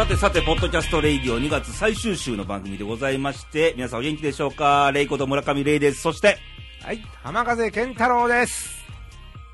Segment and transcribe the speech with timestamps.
[0.00, 4.90] さてさて、ポッドキャストレイディオ2月最終週の番組でございまして、皆さんお元気でしょうか？
[4.94, 6.00] レイコと村上レイです。
[6.00, 6.38] そして、
[6.82, 8.82] はい、浜風健太郎です。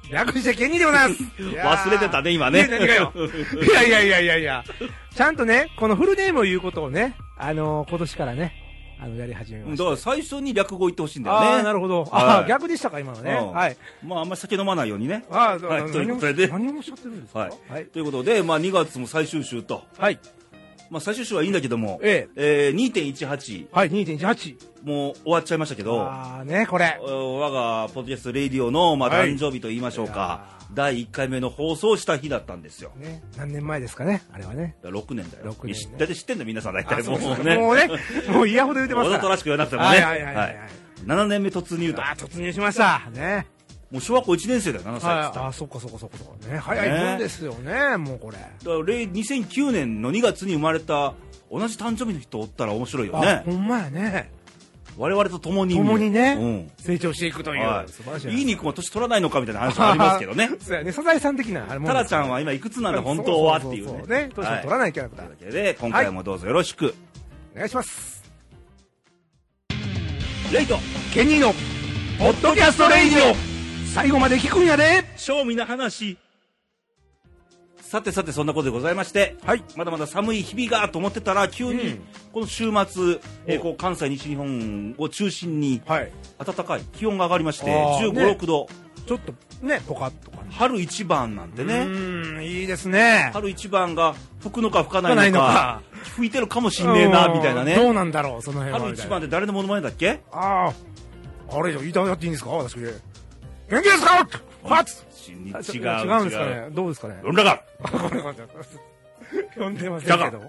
[0.09, 1.23] 略してケニーでございます。
[1.91, 3.13] 忘れてたね今ねいや何がよ。
[3.61, 4.65] いやいやいやいやいや。
[5.13, 8.55] ちゃんとね、このフルネームを言うことをね、あのー今年からね、
[8.99, 9.85] あの、やり始めました。
[9.85, 11.47] だから最初に略語言ってほしいんだよね。
[11.47, 12.01] ああ、なるほど。
[12.01, 13.33] はいああ、逆でしたか、今のね。
[13.33, 13.77] うんはい。
[14.05, 15.25] まあ、あんまり酒飲まないようにね。
[15.31, 17.41] ああ、はい何ということで何をおっしゃってるんですか？
[17.41, 17.53] はい。
[17.69, 17.85] はい。
[17.87, 19.83] ということで、まあ、2月も最終週と。
[19.99, 20.19] はい。
[20.89, 24.57] まあ、最終週はいいんだけども、ええー、2.18、はい、2.18。
[24.85, 26.97] もう終わっちゃいましたけど、ああ、ね、これ。
[27.03, 32.93] えー我がポッドキャストレイディオの、まあ、はい誕生日と言いましょうか、第1回目の放送した日だったんですよ。
[32.97, 34.77] ね、何年前ですかね、あれはね。
[34.83, 35.53] だから6年だよ。
[35.53, 37.57] 6年大体知ってんだよ、皆さん大体もううね。
[37.57, 37.89] もうね、
[38.29, 39.17] もう嫌ほど言ってますから。
[39.17, 39.89] わざとらしく言わなくてもね。
[39.89, 40.59] はいはいはいはいはい。
[41.05, 42.03] 7年目突入と。
[42.03, 43.03] 突入しました。
[43.13, 43.47] ね。
[43.91, 46.17] もう小学校1年生だよ、7歳っつっはい、あ、そっかそっかそっか
[46.51, 46.59] ね。
[46.59, 48.39] 早いもんですよね、もうこれ。
[48.39, 51.15] だからレイ2009年の2月に生まれた
[51.51, 53.53] 同じ誕生日の人おったら面白いよあ、ねほ。
[53.53, 54.33] んまやね。
[54.97, 55.75] 我々と共に。
[55.77, 56.71] 共にね、うん。
[56.79, 57.67] 成長していくという。
[57.67, 58.33] はい素晴らしい。
[58.33, 60.51] いい肉も年取らないのかみたいな話もありますけどね。
[60.61, 64.07] そうやね、サザエさん的なあれもタラちゃんは今いくつなんだ、本当はっていうねそそそ。
[64.07, 65.27] ね、年を取らないキャラクター。
[65.27, 66.95] というわけで、今回もどうぞよろしく。
[67.55, 68.25] お願いします。
[70.53, 70.79] レイト、
[71.13, 71.53] ケニーの、
[72.19, 73.35] ポッドキャストレイディオ
[73.93, 76.19] 最後まで聞くんやで賞味な話。
[77.89, 79.63] さてさて、そんなことでございまして、はい。
[79.77, 86.11] まだまだ寒い日々がと思ってたら、急にうん、この週末、えーこう関西、西日本を中心に、はい。
[86.45, 88.69] 暖かい気温が上がりまして、15、あーね6度。
[89.07, 89.33] ちょっと、
[89.65, 90.49] ね、ポカッとかね。
[90.51, 93.31] 春一番なんてうね、ーん、いいですね。
[93.33, 95.81] 春一番が吹くのか吹かないのか
[96.17, 98.81] 吹いてるかもしんねえなみたいなどねうなんだろう、その辺は。
[98.81, 100.23] 春一番って誰のモノマネだっけ？
[100.33, 100.73] あ
[101.51, 102.51] あ、あれじゃ、いただいていいんですか？
[102.51, 102.75] 私。
[102.79, 102.91] 元
[103.69, 104.29] 気ですか？
[104.67, 106.69] はっ違うょ違うんですかね。
[106.73, 107.17] どうですかね。
[107.25, 107.63] 呼んだか。
[109.59, 110.43] 呼んでませんけど。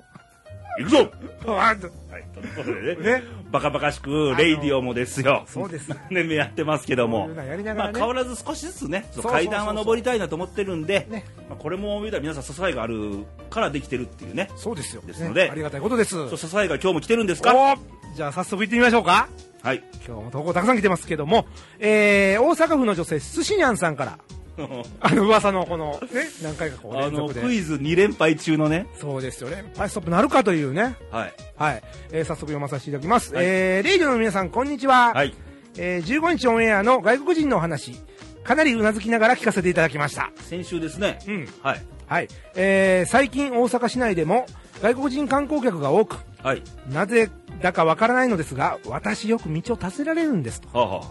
[0.80, 1.12] 行くぞ。
[1.48, 3.20] あはいということでね。
[3.20, 3.24] ね。
[3.52, 5.44] バカバカしくレイディオもですよ。
[5.48, 5.90] そうです。
[5.90, 7.24] 何年目やってますけども。
[7.24, 9.32] こういうのやりながまあ変わらず少しずつねそうそうそうそう。
[9.32, 11.26] 階段は登りたいなと思ってるんでね。
[11.50, 14.50] まあこれも皆さん支えがあるからできてるっていうね。
[14.56, 15.02] そうですよ。
[15.04, 15.46] ですので。
[15.46, 15.50] ね。
[15.52, 16.38] ありがたいことです。
[16.38, 17.56] 支えが今日も来てるんですか？
[17.56, 17.76] お
[18.16, 19.28] じゃあ早速行ってみましょうか。
[19.62, 21.46] はい今日も投稿たくさん来てますけども、
[21.80, 24.20] えー、大阪府の女性、すしにゃんさんから、
[25.00, 27.42] あの噂のこの、ね、何回かこう連続で。
[27.42, 29.72] クイズ2連敗中のねそうですよね。
[29.76, 30.96] パイストップなるかというね。
[31.12, 31.84] はいはい。
[32.12, 33.34] えー、早速読まさせていただきます。
[33.34, 35.14] はいえー、レイディオの皆さん、こんにちは。
[35.14, 35.34] はい
[35.78, 37.96] えー、15日オンエアの外国人のお話、
[38.44, 40.32] かなりうなずきながら聞かせていただきました。
[40.38, 41.48] 先週ですねうん。
[41.62, 42.28] はいはい。
[42.56, 44.48] えー、最近大阪市内でも
[44.82, 47.30] 外国人観光客が多く、はいなぜ
[47.62, 50.68] だかわからないのですが、私よく道を尋ねられるんですと。
[50.78, 51.02] は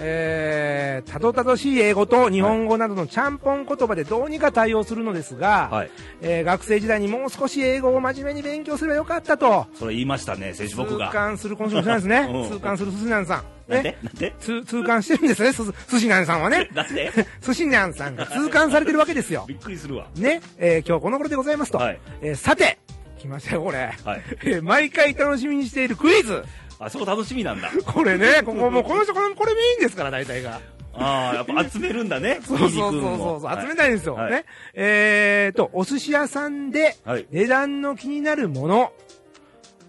[0.00, 5.90] えー、たどたどしい英語と日本語などのちゃんぽん言葉でどうにか対応するのですが、はい。
[6.20, 12.28] えー学生時代にもう少し英語を真面目に勉強すればよかったと、それ言いましたね先週僕痛が感する今週もしないですね。
[12.32, 12.48] うん。
[12.48, 13.72] 痛感するすしなんさん。
[13.72, 13.98] ねで？
[14.04, 14.34] なんで？
[14.38, 16.68] つ痛感してるんですね、すすしなんさんはね。
[16.74, 17.12] なんで？
[17.40, 19.46] すしなんさんが痛感されてるわけですよ。
[19.50, 20.06] びっくりするわ。
[20.14, 21.78] ね、えー今日この頃でございますと。
[21.78, 21.98] はい。
[22.22, 22.78] えーさて、
[23.18, 23.78] 来ましたよ、これ。
[23.78, 26.44] はいえー毎回楽しみにしているクイズ。
[26.80, 30.60] あそこ楽しみなんだこれね、ここもうこの人、このこれメインですから、大体が。
[30.94, 34.14] ああやっぱ集めるんだねそうそうそうそうそう、集めたいんですよ。
[34.14, 34.44] はいね。
[34.74, 38.92] えーと、お寿司屋さんではい値段の気になるもの、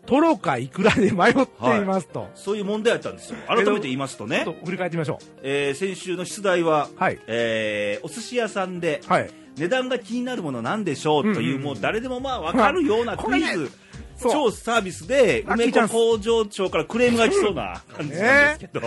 [0.09, 2.27] トロかイクラで迷っていますと。
[2.35, 3.37] そういう問題やったんですよ。
[3.47, 4.43] 改めて言いますとね。
[4.43, 7.19] と振り返ってみましょえー先週の出題ははい。
[7.27, 9.13] えーお寿司屋さんでう。
[9.13, 9.29] はい。
[9.57, 11.63] 値段が気になるものなんでしょうという、うんうんうん。
[11.63, 13.69] もう誰でもまあ分かるようなクイズ、
[14.21, 18.81] 超サービスで梅子工場長からクレームが来そうな感じなんですけど、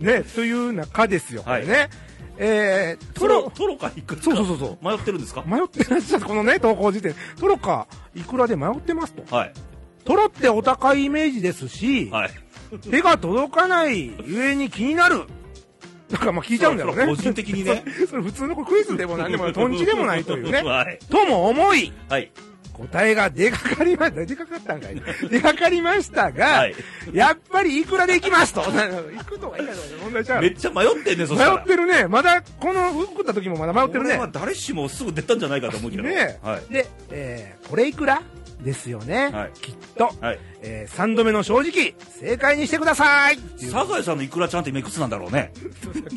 [0.00, 1.62] ね、 という中ですよ、こはい。
[1.62, 1.90] れね。
[2.36, 4.84] えー、トトロ、ロトロかいくらかそうそうそうそう。
[4.84, 5.44] 迷ってるんですか？
[5.46, 7.14] 迷ってらっしゃる、このね、投稿時点。
[7.38, 9.34] トロか、いくらで迷ってますと。
[9.36, 9.52] はい
[10.04, 12.30] トロってお高いイメージですし、はい
[12.90, 15.26] 手が届かないゆえに気になる。
[16.10, 17.06] なんかまあ聞いちゃうんだろうね。
[17.06, 20.62] 個人的にねそ それ普通のクイズでも何でもない、トンチでもないというね。
[20.64, 22.30] はい、とも思い、はい、
[22.72, 24.26] 答えが出かかりました。
[24.26, 25.02] 出かかったんかい。
[25.30, 26.74] 出かかりましたが、はい
[27.12, 28.60] やっぱりいくらで行きますと。
[28.72, 32.06] な行くとかいいかとか問題ちゃうめっちゃ迷ってんねそ迷ってるね。
[32.08, 34.28] まだ、この、送った時もまだ迷ってるねこれは。
[34.28, 38.22] 誰しもすぐ出たんじゃないかと思うけどねはいで、えー、これいくら？
[38.64, 39.30] ですよね。
[39.32, 40.10] はいきっと。
[40.20, 45.52] はいえー、3度目の正直、正解にしてくださいサザエさんのいくらちゃんって今いくつなんだろうね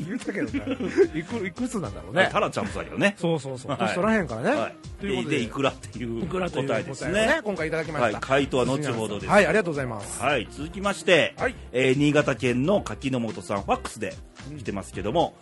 [0.07, 0.57] 言ったけどさ、
[1.13, 2.29] いく、いくつなんだろうね。
[2.31, 3.71] タラちゃんもそうだけどねそうそうそう。
[3.71, 4.51] はい年取らへんからね。
[4.51, 6.39] はいということで、でいくらっていう答
[6.79, 8.21] えです答えをね今回いただきまはいした。
[8.21, 10.21] 回答は後ほどですはい、ありがとうございます。
[10.21, 14.13] はい、続きまして、はいえー新潟県の柿の本さん、ファックスで
[14.57, 15.35] 来てますけども、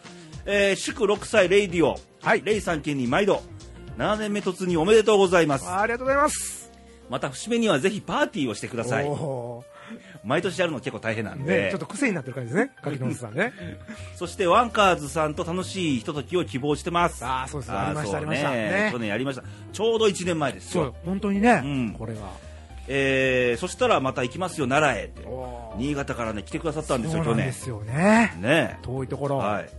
[0.45, 3.43] えー祝6歳レイディオ、はいレイさん県に毎度、
[3.97, 5.69] 7年目突入おめでとうございます。
[5.69, 6.64] ありがとうございます。
[7.09, 9.05] また節目にはぜひパーティーをしてください。
[9.05, 9.63] お
[10.23, 13.53] 毎年やるの結構大変なんーで、ね、ちょっと癖になってる感じですね、柿の本さんね。
[14.15, 17.23] そしてワンカーズさんと楽しいひとときを希望してます。
[17.23, 18.49] ああ、そうです、ありました、そうありました。
[18.51, 18.89] ね。
[18.91, 19.43] 去年やりました。
[19.71, 21.91] ちょうど1年前ですよ、本当にね、うん。
[21.93, 22.21] これが。
[22.87, 25.27] えーそしたらまた行きますよ奈良へって。
[25.77, 27.47] 新潟からね来てくださったんですよ去年。
[27.47, 28.33] ですよね。
[28.39, 28.79] ね。
[28.83, 29.37] 遠いところ。
[29.37, 29.69] はい。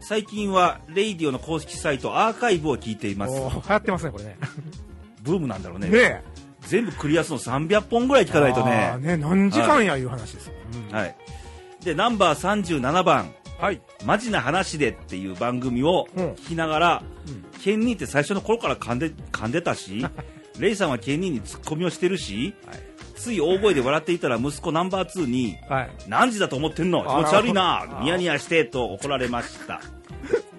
[0.00, 3.34] 最近はレイディオの公式サイトアーカイブを聞いています。
[3.34, 4.36] 流行ってますね、これね。
[5.22, 5.88] ブームなんだろうね。
[5.88, 6.22] ね
[6.66, 8.96] 全部クリアするの300本ぐらい聞かないとね。
[9.00, 10.54] ね、何時間やいう話ですよ。
[10.90, 11.16] うんはい。
[11.84, 13.32] でナンバー37番。
[13.58, 13.80] はい。
[14.04, 16.24] 「マジな話で」っていう番組をうん。
[16.32, 17.44] 聞きながら、うん。
[17.60, 20.04] ケンニーって最初の頃から噛んで噛んでたし
[20.58, 22.78] レイさんはケンニーにツッコミをしてるし、はい。
[23.16, 25.90] つい大声で笑っていたら息子ナンバー2にはい。
[26.08, 27.04] 何時だと思ってんの？
[27.04, 27.82] 気持ち悪いな。
[27.82, 29.80] あニヤニヤしてと怒られました。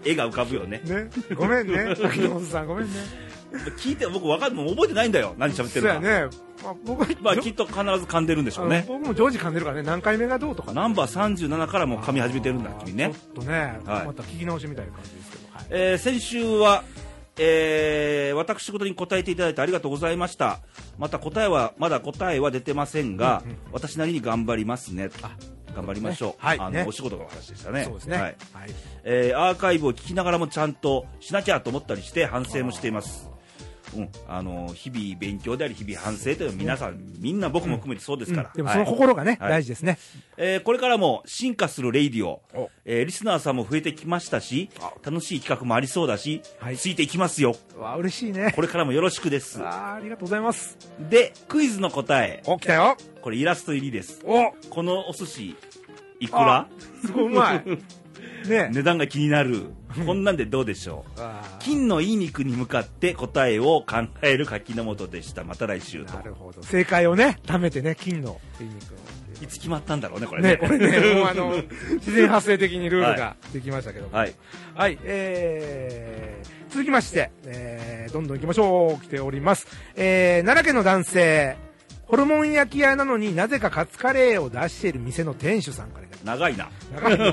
[0.05, 0.81] 絵が浮かぶよね。
[0.85, 2.93] ね、ごめんね、柿の本さん、ごめんね。
[3.77, 5.35] 聞いて僕分かんもう覚えてないんだよ。
[5.37, 5.95] 何喋ってるか。
[5.95, 6.37] そうやね。
[6.63, 8.85] まあ、僕は、まあきっと必ず噛んでるんでしょうね。
[8.87, 10.75] 僕も常時噛んでるからね、何回目がどうとかね。
[10.75, 13.11] ナンバー37からもう噛み始めてるんだ君ね。
[13.13, 14.05] ちょっとね、はい。
[14.05, 15.53] また聞き直しみたいな感じですけど。
[15.53, 16.83] はいえー先週は、
[17.37, 20.59] えー私事に答えていただいてありがとうございました。
[20.97, 23.57] また答えはまだ答えは出てませんが、うんうん。
[23.71, 25.09] 私なりに頑張りますね。
[25.21, 25.31] あ
[25.75, 26.35] 頑張りましょう、ね。
[26.39, 27.83] はいあのねお仕事の話でしたね。
[27.83, 28.17] そうですね。
[28.17, 28.35] ははいい。
[29.03, 33.29] えーアーカイブを聞きながらもちゃんとしなきゃと思ったりして反省もしています
[33.95, 38.85] うん、あの日々勉強であり日々反省というのは皆さん、みんな僕も含めてそうですから、でもはい。
[38.85, 39.49] その心がね、はい。
[39.51, 39.97] 大事ですね。
[40.37, 42.41] えーこれからも進化するレイディオ。
[42.53, 44.69] お、えーリスナーさんも増えてきましたし
[45.03, 46.77] 楽しい企画もありそうだし、はい。
[46.77, 47.55] ついていきますよ。
[47.77, 48.51] わあ、嬉しいね。
[48.55, 49.59] これからもよろしくです。
[49.63, 50.77] あーありがとうございます。
[50.99, 52.41] でクイズの答え。
[52.45, 52.97] お、来たよ。
[53.21, 54.21] これイラスト入りです。
[54.25, 55.55] お、このお寿司
[56.19, 56.67] いくら？
[57.05, 57.63] すごいうまい。
[58.49, 58.69] ね。
[58.71, 59.67] 値段が気になる
[60.03, 61.19] こんなんでどうでしょう？
[61.59, 66.61] 金のいい肉に向かって答えを考える柿の本でしたまた来週となるほど。
[66.63, 68.97] 正解をね、貯めてね、金の筋肉を。
[69.41, 71.61] いつ決まったんだろうねこれね、ねこれね、 もうあの、
[71.95, 74.17] 自然発生的にルールができましたけども。
[74.17, 74.33] はい
[74.73, 79.03] はい、えー、続きまして、えー、どんどん行きましょう。
[79.03, 79.67] 来ております。
[79.95, 81.57] えー、奈良県の男性、
[82.03, 86.69] ホルモン焼き屋なのになぜかカツカレーを出している店の店主さんから長いな。
[86.93, 87.25] 長いね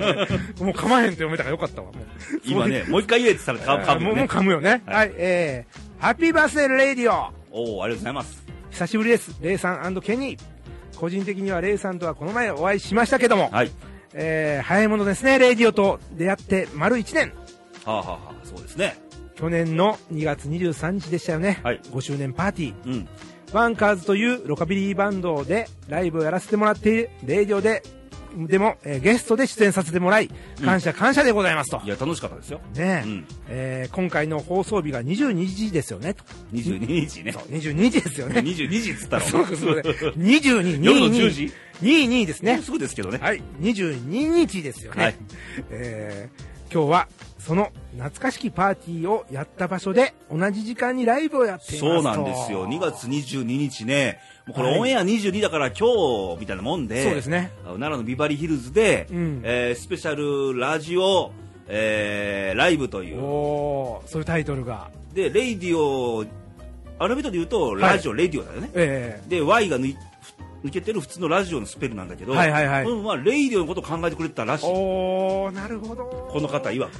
[0.60, 1.90] もう噛まへんって読めたからよかったわ。
[1.90, 2.04] もう。
[2.44, 4.92] 今ねもう一回言えって言ったらあもうもう噛むよね噛むよね。
[4.92, 5.08] ははい。
[5.08, 8.44] い、えー、ハッピーバースデーレディオおおありがとうございます。
[8.70, 9.36] 久しぶりです。
[9.40, 10.40] レイさんケニー。
[10.96, 13.70] 個人的にはレイさんとはこの前お会いしましたけども、はい。
[14.14, 17.32] えー、早いものですね、レディオと出会って丸1年。
[17.84, 18.96] はあ、はあはあ、そうですね。
[19.34, 21.60] 去年の2月23日でしたよね。
[21.64, 21.80] はい。
[21.90, 22.74] 5周年パーティー。
[22.86, 23.08] うん。
[23.52, 27.82] ワンカーズというロカビリーバンドでライブをやらせてもらっている、レイディオで、
[28.36, 30.30] でも、えーゲストで出演させてもらい、
[30.64, 31.80] 感謝感謝でございますと。
[31.84, 36.24] いや楽しかったですよねえ、うんえー今回の放送日が22時ですよねと。
[36.52, 38.40] 22日ねそう22時ですよね。
[38.40, 39.72] 22時っつったらそうですね。
[39.72, 41.52] 22、夜の22 10時
[41.82, 42.62] ？22ですねもう。
[42.62, 45.02] すぐですけどねはい、22日ですよね。
[45.04, 45.14] はい
[45.70, 47.08] えー今日は、
[47.44, 51.80] その懐かしきパーティーをやった場所で、同じ時間にライブをやっています。
[51.80, 52.68] とそうなんですよ。
[52.68, 54.20] 2月22日ね。
[54.46, 54.74] もうこはい。
[54.74, 57.50] れオンエア22だから今日みたいなもんでそうですね。
[57.64, 59.40] 奈良のビバリーヒルズで、うん。
[59.44, 61.32] えースペシャルラジオ、
[61.66, 63.16] えーライブという。
[63.18, 64.90] そういうタイトルが。
[65.12, 66.24] でレイディオ
[66.98, 68.70] アルファベットで言うとラジオ、レディオだよね。
[68.74, 69.96] えで Y が抜い
[70.64, 76.04] 抜けてる普通のラジオのスペルなんだけど、はいはいはいこのまあレイディオのことを考えてくれてたらしー、いおーなるほど。
[76.32, 76.90] この方曰く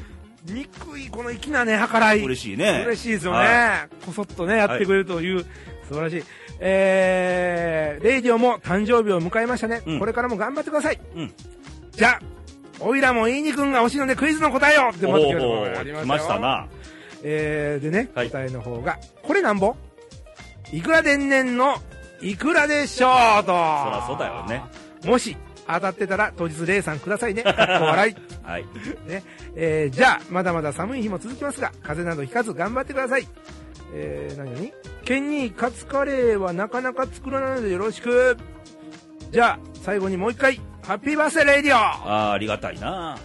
[0.45, 2.21] 憎い、この粋なね、計らい。
[2.21, 5.45] 嬉しいね嬉しいですよね、はこそっとね、やってくれるという、
[5.89, 6.25] 素晴らしい。
[6.61, 9.83] えー、レイディオも誕生日を迎えましたね。
[9.87, 11.01] うんこれからも頑張ってください。
[11.17, 11.33] うん
[11.91, 12.21] じゃあ、
[12.81, 16.41] おいらもいいにくんが欲しいのでクイズの答えをってお待ってくれましたよ。
[16.41, 16.67] な
[17.23, 19.77] えー、でね、はい答えの方が、これなんぼ？
[20.73, 21.77] いくらでんねんの、
[22.21, 23.09] いくらでしょ
[23.41, 23.47] うと。
[23.47, 24.63] そらそうだよね。
[25.05, 27.43] もし、当たってたら当日レイさんくださいね。
[27.43, 28.15] かっこ笑い。
[28.43, 28.65] はい。
[29.07, 29.23] ね。
[29.57, 33.29] えーじゃあ、まだまだ寒い日も続きますが、風邪などひかず頑張ってください。
[33.95, 34.71] えー、何々？
[35.05, 38.37] ケンにカツカレーはなかなか作らないのでよろしく。
[39.31, 43.19] じゃあ、最後にもう一回、ハッピーバースデーレイディオあーありがたいな。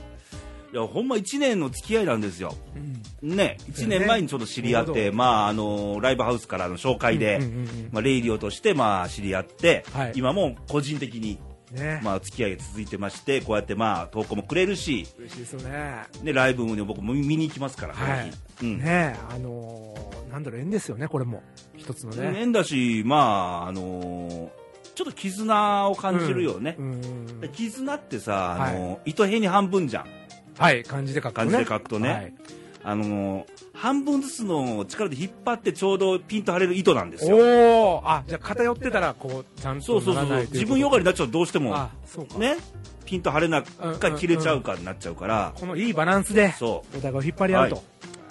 [0.73, 2.53] いやほんま1年の付き合いなんですよ。
[3.21, 3.35] うん。
[3.35, 7.39] ね1年前にちょっと知り合って、なるほどまああのライブハウスからの紹介で、
[7.91, 10.11] まあ、レイディオとしてまあ知り合って、はい。
[10.15, 11.39] 今も個人的に
[11.71, 16.03] ね、まあ付き合いが続いてましてこうやってまあ投稿もくれるし、嬉しいですよね。
[16.23, 18.31] ね、ライブもね僕も見に行きますから、はい。
[18.61, 18.79] うん。
[18.79, 21.43] ねあのー、なんだろう、縁ですよね、これも。
[21.75, 22.31] 一つのね。
[22.33, 23.15] 変だしま
[23.63, 24.49] ああのー
[24.95, 26.85] ちょっと絆を感じるよね、うん
[27.43, 27.49] うん。
[27.53, 30.05] 絆ってさ、あの糸辺に半分じゃん。
[30.57, 31.51] はい、漢字で書くとね。
[31.51, 32.09] 漢字で書くとね。
[32.09, 32.33] はい
[32.87, 37.37] あのー半分ずつの力で引っ張ってちょうどピンと張れる糸なんですよ。
[37.37, 41.75] おおあじゃあ偏ってたらこうちゃんとそうそうそう自分よがりになっちゃうとどうしても
[42.39, 42.57] ね
[43.05, 47.81] ピンと張れなうんうんか切れちゃうかになっちゃうから、このいいバランスでそお互いを引っ張り合うと、は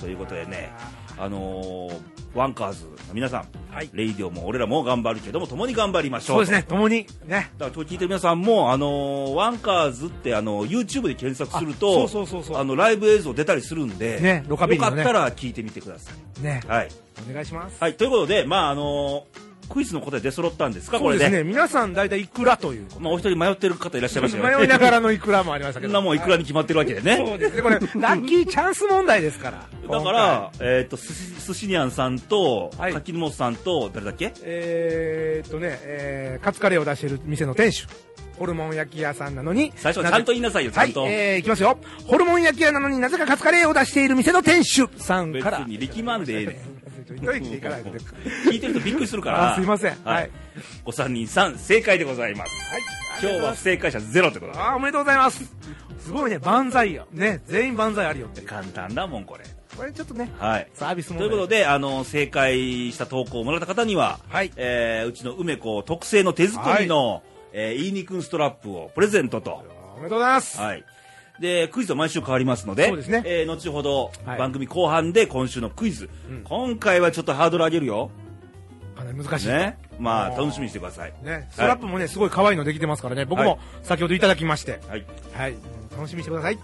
[0.00, 0.72] ということでね
[1.16, 2.96] あのーワンカーズ。
[3.08, 3.90] の皆さん、はい。
[3.92, 6.36] レイディオも俺らも頑張るけども共に頑張りましょう。
[6.38, 7.06] そうですね共に。
[7.26, 7.50] ね。
[7.58, 12.56] だから今日聞いてる皆さんも、あのーワンカーズって、あのー YouTube で検索するとあそうそうそうそう。
[12.58, 14.86] あのライブ映像出たりするんで、ねロカビリね。
[14.86, 16.42] よかったら聞いてみてください。
[16.42, 16.62] ね。
[16.66, 16.88] はい、
[17.30, 17.76] お願いします。
[17.80, 21.24] はい、ということで、まああのークイズの答え出揃ったんですか、これで。
[21.24, 21.48] そうですね。
[21.48, 22.86] 皆さん大体いくらという。
[23.00, 24.56] まあ、お一人迷ってる方いらっしゃいましたよね。
[24.58, 25.92] 迷いながらのいくらもありましたけど。
[25.92, 27.16] そんなもんいくらに決まってるわけでね。
[27.26, 27.62] そうですね。
[27.62, 29.66] これ ラッキーチャンス問題ですから。
[29.90, 32.92] だから、えっ、と、すしにゃんさんと、はい。
[32.92, 34.32] 柿本さんと、誰だっけ？
[34.42, 37.86] えーっとね、えーカツカレーを出している店の店主。
[38.38, 41.04] ホルモン焼き屋さんなのに最初はちゃんと言いなさいよ、ちゃんと。
[41.04, 41.78] はい、えー、いきますよ。
[42.06, 45.64] ホルモン焼き屋なのになぜかカツカレーを出している店の店主さん別から。
[45.66, 46.56] に力まんでええねん。
[47.06, 49.52] といていかない聞いてるとびっくりするから。
[49.52, 50.30] あすいませんははいい。
[50.84, 52.72] お三人さん、正解でございます。
[52.72, 52.82] はい
[53.18, 54.58] 今日は不正解者ゼロってことで。
[54.58, 55.50] あーおめでとうございます
[56.00, 59.44] すごいね万歳よね全員万歳あるよって簡単だもん、これ。
[59.74, 60.68] これちょっとねはい。
[60.74, 67.22] サービス問題ということで、あの、正解した投稿をもらった方には、はいえーうちの梅子特製の手作りの、
[67.52, 69.64] えー、いいにくんストラップをプレゼントと。
[69.96, 70.84] おめでとうございますはい。
[71.40, 73.22] で、クイズは毎週変わりますので、そうですね。
[73.24, 74.38] えー後ほど、はい。
[74.38, 76.42] 番組後半で今週のクイズ、うん。
[76.44, 78.10] 今回はちょっとハードル上げるよ。
[78.96, 79.48] かなり難しい。
[79.48, 79.78] ね。
[79.98, 81.14] まあ、楽しみにしてください。
[81.22, 81.48] ね。
[81.50, 83.24] ストラップもねすごい可愛いのできてますからね。
[83.24, 84.80] 僕はも先ほどいただきまして。
[84.88, 85.04] はい。
[85.32, 85.54] はい。
[85.92, 86.58] 楽しみにしてください。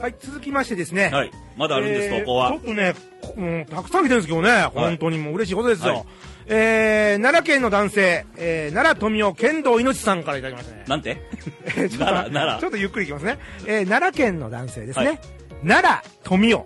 [0.00, 1.08] はい続きましてですね。
[1.08, 1.30] はい。
[1.56, 2.50] まだあるんです、えー投稿は。
[2.50, 2.60] ちょっ。
[2.60, 5.94] とね、こうん、たくさん来てるんですけどね、本当にもう嬉しいことですよ。
[5.94, 6.04] はい
[6.48, 10.84] えー、奈良県の男性、えー、奈良富雄剣道命さんからいただきましたね。
[10.86, 11.20] なんて？
[11.66, 13.38] えーちょっと奈良奈良ちょっとゆっくりいきますね。
[13.66, 15.06] えー、奈良県の男性ですね。
[15.06, 15.18] はい
[15.66, 16.58] 奈良富雄。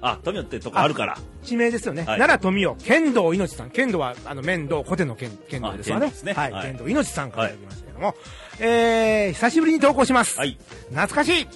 [0.00, 1.18] あ、富雄ってとこあるから。
[1.44, 2.02] 地名ですよね。
[2.02, 3.70] はい奈良富雄、剣道命さん。
[3.70, 6.10] 剣道は、あの、面道、古典の剣、剣道ですわね。
[6.24, 8.14] ねはい、はい剣道命さんからいただきましたけども、
[8.60, 10.38] えー、久しぶりに投稿します。
[10.38, 10.56] はい。
[10.90, 11.48] 懐かしい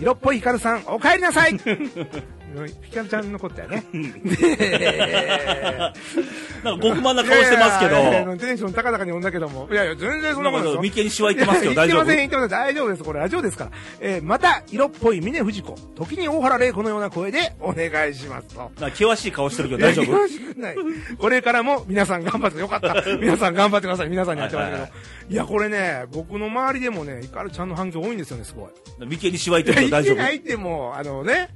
[0.00, 1.52] 色っぽいヒカルさん、お帰りなさい
[2.82, 3.84] ヒカルちゃんのことだよね。
[3.92, 5.92] で
[6.64, 7.92] なんか極満な顔してますけど。
[7.92, 9.68] いやいやいやテンション高々に呼んだけども。
[9.70, 10.80] いやいや、全然そんなことないですよ。
[10.82, 12.04] 眉間にシワいってますけど、大丈夫？
[12.04, 12.50] 言ってません、言ってません。
[12.50, 13.04] 大丈夫です。
[13.04, 13.70] これラジオですから。
[14.00, 15.74] えーまた、色っぽい峰藤子。
[15.94, 18.70] 時に大原玲子のような声でお願いしますと。
[18.80, 20.04] な険しい顔してるけど大丈夫？
[20.04, 20.76] いやよろしくない。
[21.18, 22.94] これからも皆さん頑張ってよかった。
[23.16, 24.08] 皆さん頑張ってください。
[24.08, 24.82] 皆さんにやってましたけど。
[24.82, 24.88] は
[25.30, 28.70] いや、これね、僕の周りでもね、ヒカルちゃんの反響多いんですよね、すごい。
[29.06, 30.16] 眉間にシワいってるけど大丈夫？
[30.16, 31.48] 言ってないってもう、あのね、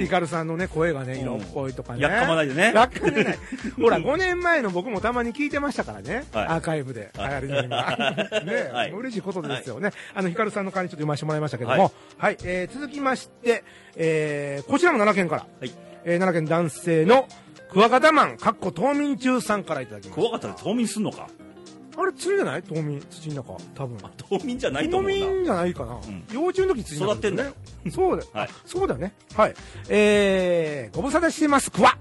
[0.00, 2.00] ヒカルさんのね、声がね、色っぽいとかね。
[2.00, 3.38] やっかまないでねやっかまない。
[3.80, 6.24] ほら、5年前の僕もたまに聞いてましたからね。
[6.32, 7.10] はいアーカイブで。
[7.16, 7.96] はい流行りの今
[8.44, 9.90] ね、はい嬉しいことですよね。
[10.14, 11.84] あの、ヒカルさんの代わりにちょっと読ませてもらいましたけども。
[11.84, 12.36] ははいい。
[12.44, 13.62] えー続きまして、
[13.96, 15.46] えーこちらも奈良県から。
[15.60, 15.72] はい。
[16.04, 17.26] えー奈良県男性の
[17.72, 20.16] クワガタマン、かっこ冬眠中さんからいただきました。
[20.16, 21.28] 怖かったら冬眠すんのか
[21.96, 22.62] あれ、釣りじゃない？
[22.62, 23.52] 冬眠、土の中。
[23.74, 23.98] 多分。
[24.30, 25.34] 冬眠じゃないと冬思うな。
[25.34, 25.94] 眠じゃないかな。
[25.94, 27.52] ん幼虫の時土の中育ってんだよ
[27.90, 28.28] そうだよ。
[28.32, 29.14] はいあそうだよね。
[29.36, 29.54] はい。
[29.88, 31.96] えー、ご無沙汰してます、クワ。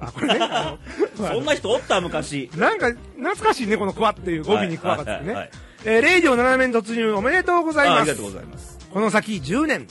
[0.00, 0.48] あ、これね。
[1.16, 2.50] そんな人おった昔。
[2.56, 5.50] なんか、懐かしいね、このクワっていう語尾にクワがつくね。
[5.84, 8.24] えー、0秒7年突入おめでとうございますあありがとう。
[8.26, 8.78] ございます。
[8.92, 9.86] この先10年、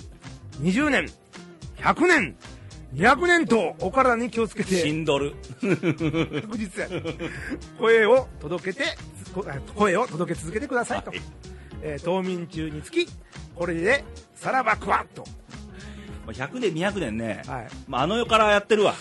[0.61, 1.09] 20年、
[1.77, 2.35] 100年、
[2.95, 5.33] 200年とお体に気をつけて、死んどる。
[5.61, 7.01] 確実や。
[7.79, 8.83] 声を届けて、
[9.75, 11.09] 声を届け続けてくださいと。
[11.11, 11.21] はい
[11.83, 13.07] えー冬眠中につき、
[13.55, 14.03] これで、
[14.35, 15.23] さらばクワッと。
[16.27, 17.41] まあ100年、200年ね。
[17.47, 17.67] はい。
[17.87, 18.93] まあ、あの世からやってるわ。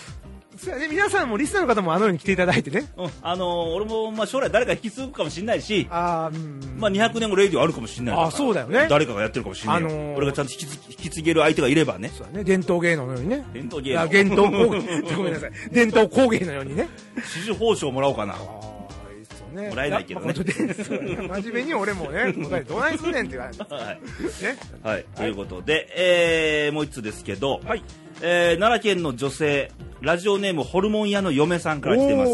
[0.91, 2.91] 皆さんもリスナーの方もあのように来ていただいてね。
[2.97, 3.09] うん。
[3.23, 6.79] あのー俺も、まあ、将来誰か引き継ぐかもしれないし、あーうん。
[6.79, 9.87] まあ、200年後レイディオあるかもしれないあそうだよね誰かがやってるかもしれないよ。
[9.87, 12.11] あのー俺がちゃんと引き継引き継げる相手がいればね。
[12.15, 13.43] そうだね、伝統芸能のようにね。
[13.53, 14.01] 伝統芸能。
[14.01, 15.51] あ伝統工芸、 ごめんなさい。
[15.71, 16.89] 伝統工芸のようにね。
[17.25, 18.35] 支持報酬もらおうかな。
[19.51, 19.69] ね。
[19.69, 22.33] もらえないけどね真面目に俺もね、
[22.67, 23.63] どないすんねんって言われて。
[23.73, 23.99] はい。
[24.43, 24.57] ね。
[24.83, 25.05] はい。
[25.15, 27.83] ということで、えー、もう一つですけど、はい。
[28.21, 32.31] えー、奈良県の女性、ラジオネームホルモン屋の嫁さんから来てます。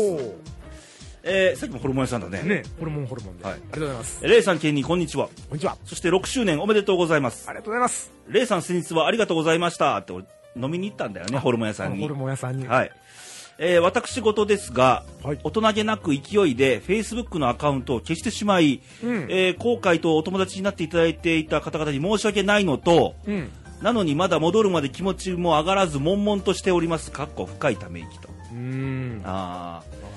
[1.30, 2.42] えー、さっきもホルモン屋さんだね。
[2.44, 3.44] ね、ホルモンホルモンで。
[3.44, 4.28] はいありがとうございます。
[4.28, 5.28] レイさん、ケンにこんにちは。
[5.28, 5.78] こんにちは。
[5.86, 7.52] そして6周年おめでとうございますあ。
[7.52, 8.12] りがとうございます。
[8.30, 12.16] レイさん、先日はありがとうございましたって俺飲みに行ったんだよね、ホルモン屋さんにホル。
[12.16, 12.66] モン屋さんに。
[12.68, 12.92] はい。
[13.60, 23.50] えー、私事ですが、はい大人げなく勢いで Facebook のアカウントを消してしまい、うんえー後悔とお友達になっていただいていた方々に申し訳ないのと、うん。
[23.82, 27.12] なのにまだ戻るまで気持ちも上がらず悶々としております。
[27.12, 28.30] かっこ深いため息と。
[28.52, 29.22] うーん。
[29.24, 30.08] あー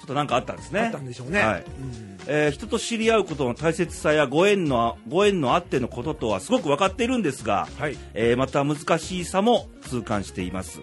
[0.00, 1.40] ことなんかあったんですねあったんでしょうね。
[1.40, 1.64] はい
[2.28, 10.80] えー人と知り合うことの大切さやご縁のご縁のあってのこととはすごく分かっているんですが、はいえーまた難しさも痛感しています、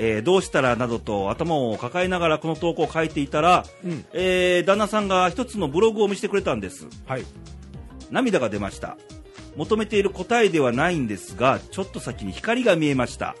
[0.00, 7.24] えーどうしたらなどと頭を抱えながらこの投稿を書いていたら、うんえー旦那さんが一つのブログを見せてくれたんですはい。
[8.10, 8.96] 涙が出ました
[9.56, 13.34] 求めている答えではないんですがちょっと先に光が見えました、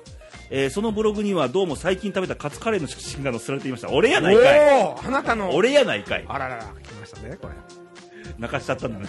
[0.50, 5.54] えーそのブログにはどうも最近食べたカツカレーの写真が載せられていました俺やないかいあなたの。
[5.54, 7.54] 俺やないかいあららら、来ましたね、これ。
[8.38, 9.06] 泣かしちゃったんだね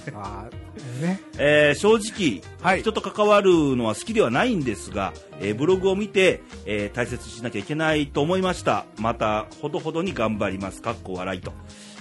[1.01, 1.21] ね。
[1.37, 2.81] えー正直、はい。
[2.81, 8.85] 人と関わるのは好きではないんですが、えーブログを見て、えー大切にしなきゃいけないと思いました。
[8.97, 10.81] またほどほどに頑張ります。
[10.81, 11.53] かっこ笑いと、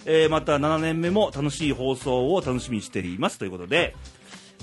[0.07, 3.39] えーまた7年目も楽しい放送を楽しみにしています。
[3.39, 3.95] ということで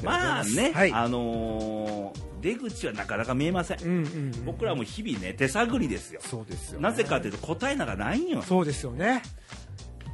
[0.04, 0.92] まあね、はい。
[0.92, 3.98] あのー出口はなかなか見えません、うんうんう
[4.42, 4.46] ん。
[4.46, 6.20] 僕らも日々ね手探りですよ。
[6.24, 6.84] そうですよ、ね。
[6.84, 8.44] なぜかというと答えなんかないんよ。
[8.44, 9.24] そうですよね。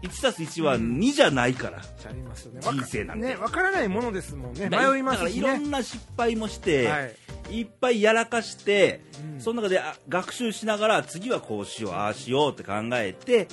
[0.01, 2.62] 1たす1は2じゃないから、ちゃいますよね。
[2.62, 3.27] 人生なんて。
[3.27, 4.70] ね、わからないものですもんね。
[4.70, 5.41] 迷いますしね。
[5.41, 7.05] だからいろんな失敗もして、は
[7.50, 7.60] い。
[7.60, 9.01] いっぱいやらかして、
[9.36, 9.41] うん。
[9.41, 13.48] その中であ学習しながら次はこうしようああしようって考えて、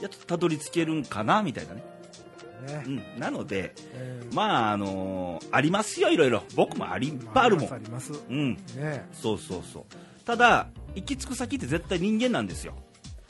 [0.00, 1.82] やっとたどり着けるんかなみたいなね、
[2.66, 2.84] ね。
[2.86, 6.42] うん、なのでえーまああのーありますよいろいろ。
[6.54, 8.12] 僕もありいっぱいあるもん、あります。
[8.12, 8.24] あります。
[8.30, 8.54] うん。
[8.76, 9.06] ね。
[9.12, 9.84] そうそうそう。
[10.24, 12.74] ただ行き着く先って絶対人間なんですよ。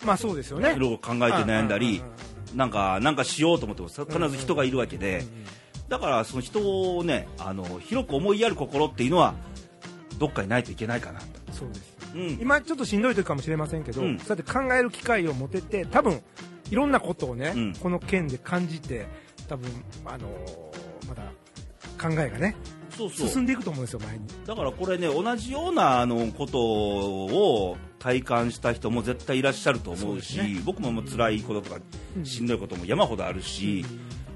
[0.04, 0.74] まあそうですよね。
[0.76, 9.34] いろいろ考えて悩んだりうんうんうんなんかなんかしようと思ってもさ必ず人がいるわけで、うんだからその人をねあの広く思いやる心っていうのは
[10.18, 11.20] どっかにないといけないかな。
[11.20, 11.96] と、そうです。
[12.14, 14.18] うん、今ちょっとしんどい時かもしれませんけど、うん。
[14.18, 16.22] そうやって考える機会を持てて、多分
[16.70, 17.74] いろんなことをね、うん。
[17.74, 19.06] この件で感じて、
[19.48, 19.70] 多分
[20.06, 21.24] あのーまだ
[22.00, 22.56] 考えがね、
[22.96, 23.28] そうそう。
[23.28, 24.26] 進んでいくと思うんですよ、前に。
[24.46, 30.60] だからこれね同じようなあのことを体感した人も絶対いらっしゃると思うしそうね。
[30.64, 31.80] 僕ももう辛いこととか
[32.16, 32.26] うん。
[32.26, 33.84] しんどいことも山ほどあるし、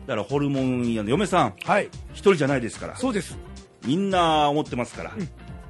[0.07, 3.37] だからホルモン屋の嫁さんはい、一人じゃないですからそうです。
[3.85, 5.19] みんな思ってますから、う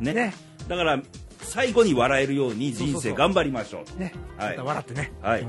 [0.02, 0.04] ん。
[0.04, 0.12] ね。
[0.12, 0.34] ね、
[0.68, 1.00] だから
[1.40, 4.58] 最後に笑えるように人生頑張りましょうね、はい。
[4.58, 5.46] 笑ってね、はい。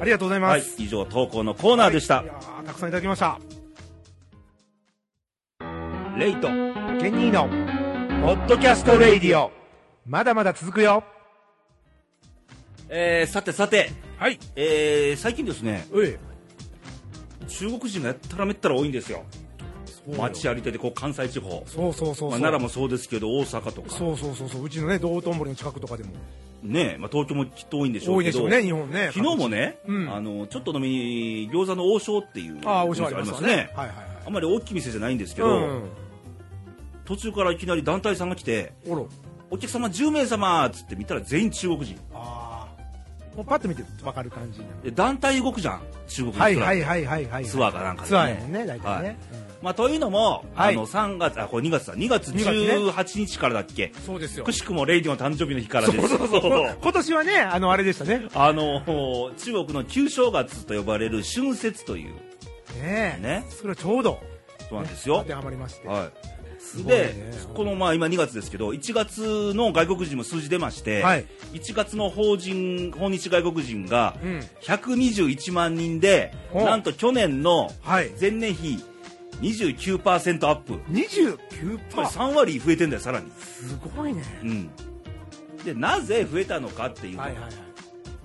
[0.00, 0.60] ありがとうございはい。
[0.60, 0.76] ます。
[0.78, 2.24] 以上投稿のコーナーでした、は
[2.62, 2.66] い。
[2.66, 3.38] たくさんいただきました。
[6.16, 6.48] レイト
[7.00, 7.48] ケニーの、
[8.22, 9.50] ポッドキャストレイディオ。
[10.06, 11.04] まだまだ続くよ。
[12.90, 14.38] えーさてさて、はい。
[14.56, 15.86] えー最近ですね。
[17.48, 19.24] 中国人がやったらめったら多いんですよ
[20.16, 22.30] 街歩いててこう関西地方そうそうそうそう。
[22.30, 24.64] まあ、奈良もそうですけど大阪とかそうそうそうそう。
[24.64, 26.10] うちのね、道頓堀の近くとかでも。
[26.62, 29.10] ねまあ、東京もきっと多いんでしょうけど多いでしょうね、日本ね。
[29.14, 33.48] 昨日もね、うんあのちょっと飲みに餃子の王将っていうああ、おしゃれありますね。
[33.48, 34.06] ねはいはいはい。
[34.26, 35.88] あんまり大きい店じゃないんですけど、うん。
[37.04, 39.08] 途中からいきなり団体さんが来ておろ。
[39.50, 42.39] 「お客様10名様」っつって見たら全員中国人ああ。
[43.36, 44.60] もうパッと見てわかる感じ
[44.92, 47.44] 団体動くじゃん中国のはいはいはいはいはい。
[47.44, 49.18] ツアーかなんかでねツアーやね、大体はいね。
[49.62, 54.52] まあ、というのも、はいあの3月あこれ2月だ2月2月ね18日からだっけ、うんそうですよく。
[54.52, 56.78] しくもレイディの誕生日の日からですそうそうそう。
[56.80, 58.22] 今年はね、あの、あれでしたね。
[58.34, 58.82] あの
[59.36, 62.14] 中国の旧正月と呼ばれる春節という
[62.82, 63.22] ねえ。
[63.22, 64.20] ねそれはちょうど。
[64.68, 65.88] そうなんですよ当てはまりまして。
[65.88, 66.10] はい
[66.60, 74.38] すごいねでこのまあ今2月ですけど1月の外国人も数字出まして、はい1月の法人訪日外国人がうん。
[74.62, 78.10] 121万人で、おなんと去年のはい。
[78.20, 78.82] 前年比
[79.40, 81.38] 29%アップ29%。
[81.94, 84.22] これ3割増えてんだよさらに、すごいね。
[84.42, 84.70] うん、
[85.64, 87.52] でなぜ増えたのかっていうと、はいはいはい。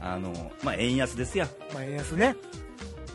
[0.01, 2.35] あのまあ、円安ですやまあ、円安ね。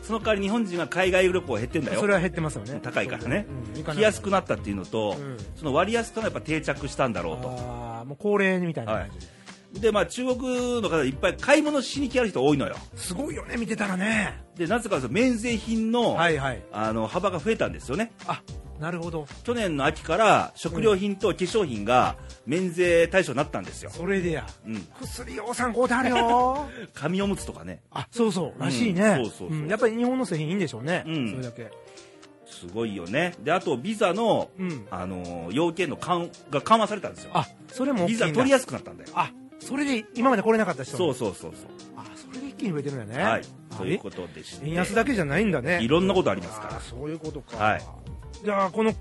[0.01, 2.79] その代わり日本人が海外旅行減ってんだよそれは減ってますよね。
[2.81, 9.31] 高いからねうん来やすくなったっていうのと、うんその割安化がやっぱ定着したんだろうとああ、もう恒例みたいな感じで。
[9.79, 14.43] で、まあ、中国の方いっぱい買い物しに来やる人多いのよすごいよね、見てたらね。
[14.55, 16.63] でなぜかというと免税品の,、はいはい。
[16.73, 18.41] あの幅が増えたんですよねあ、
[18.79, 19.27] なるほど。
[19.43, 24.47] 去年の秋から食料品と化粧品が免税対象になったんですよ、それでや。
[24.65, 26.67] うん、薬を参考であるよ。
[26.93, 27.81] 紙おむつとかね。
[27.91, 29.01] あ、そうそう、らしいね。
[29.01, 29.15] うん。
[29.15, 29.57] そうそうそう。
[29.65, 29.67] ん。
[29.67, 31.03] やっぱり日本の製品いいんでしょうね。
[31.05, 31.31] うん。
[31.31, 31.71] それだけ。
[32.45, 33.33] すごいよね。
[33.39, 34.87] であとビザの、うん。
[34.91, 37.31] あの要件の緩が緩和されたんですよ。
[37.33, 39.09] あ、それもビザ取りやすくなったんだよ。
[39.13, 40.97] あ、それで今まで来れなかった人。
[40.97, 43.23] そうもそうそうそあ、それで一気に増えてるんだね。
[43.23, 43.41] うはい。
[43.71, 44.67] あということでして。
[44.67, 45.81] 円安だけじゃないんだね。
[45.81, 47.57] いろんなことありますかあーそういうことか。
[47.57, 47.81] はい。
[48.43, 48.99] じゃあ、この、こ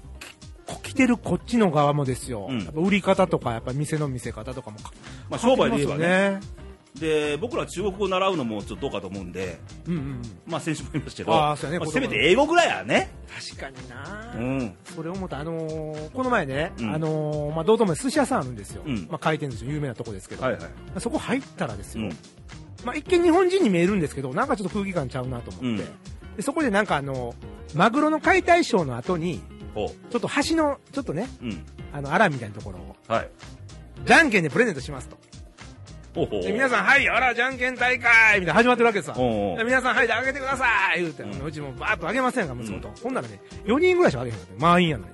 [0.90, 2.48] 来てるこっちの側もですよ。
[2.50, 4.90] うんやっぱ売り方とか、やっぱ店の見せ方とかもか。
[5.30, 6.40] まあ商売で言えばね
[6.98, 9.60] で僕ら中国語を習うのもちょっとどうかと思うんで。
[9.86, 10.22] うんうんうん。
[10.48, 11.56] まあ先週も言いましたけどねまあ
[11.88, 13.12] せめて英語ぐらいやね
[13.54, 18.82] 確かにな、うんそれ思った、あのーこの前ね、うんあのーまあ、道頓堀寿司屋さんあるんですよ。
[18.84, 20.62] うんまあ、回転寿司の有名なとこですけど、はいはい
[20.98, 22.16] そこ入ったらですよ、うん
[22.84, 25.84] まあ、一見日本人に見えるんですけど、なんかちょっと空気感ちゃうなと思って。
[25.84, 27.34] うんでそこでなんかあの、
[27.74, 31.44] マグロの解体ショーの後に、ほちょっと橋の、ちょっとね、う。
[31.46, 31.66] うん。
[31.92, 33.28] あの、アラみたいなところを、はい。
[34.04, 35.16] じゃんけんでプレゼントしますと。
[36.14, 36.42] ほうほう。
[36.42, 39.14] で、皆さん、はい、あら、じゃんけん大会みたいな始まってるわけさ。
[39.16, 42.90] おうおうで皆さん、はい、で、あげてください言うて、うんうちもバーッとあげませんか、息子と。
[43.02, 44.66] ほんならね、4人ぐらいしかあげへんかった。
[44.66, 45.10] 満員やのに。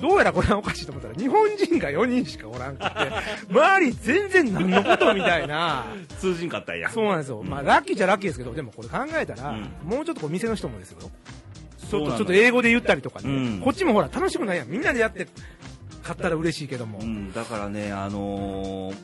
[0.00, 2.86] どうやらこれはおかしいと思ったら、日本人が4人しかおらんくて、
[3.48, 5.86] 周り全然何のことみたいな。
[6.18, 6.90] 通じんかったんや。
[6.90, 7.40] そうなんですよ。
[7.40, 10.98] うんまあ、ラッキーじゃラッキーですけど、でもこれ考えたら、うんもうちょっとこう店の人もですよ。
[11.90, 14.68] ちょっと、英語で言ったりとかね、うんこっちもほら、楽しくないやん。
[14.68, 15.28] みんなでやって、
[16.02, 16.98] 買ったら嬉しいけども。
[16.98, 17.28] ううん。
[17.28, 18.96] ん、だからね、あのー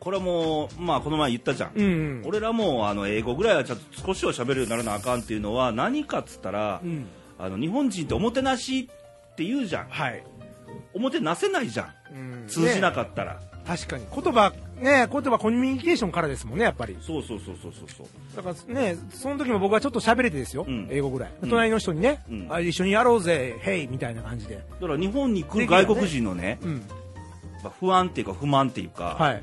[0.00, 1.72] これはもう、まあ、この前言ったじゃん。
[1.74, 2.22] うん。
[2.24, 7.06] 俺らもあの英語ぐらいはちょっと少しは喋るようにならなあかんっていうのは何かっつったら、うん。
[7.38, 8.88] あの日本人っておもてなし
[9.32, 10.24] って言うじゃんはい。
[10.94, 14.04] おもてなせないじゃんうん通じなねかったら、確かに。
[14.14, 16.96] 言葉、ね、言葉コミュニケーションからですもんね、やっぱり。
[17.00, 21.30] そうそうそうそうそうそうだからね、その時も僕はちょっと喋れてですよ、うん英語ぐらい。
[21.42, 24.56] うん隣の人にね、うんあ、一緒にやろうぜ、ヘイみたいな感じで。
[24.56, 26.82] だから日本に来る外国人のねうん。
[27.62, 29.42] まあ不安っていうか不満っていうか、はい。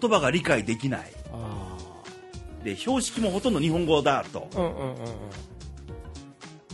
[0.00, 1.76] 言葉が理解できないあ
[2.62, 4.58] で標識もほとんど日本語だとあ。
[4.58, 4.96] うんうんうんうん。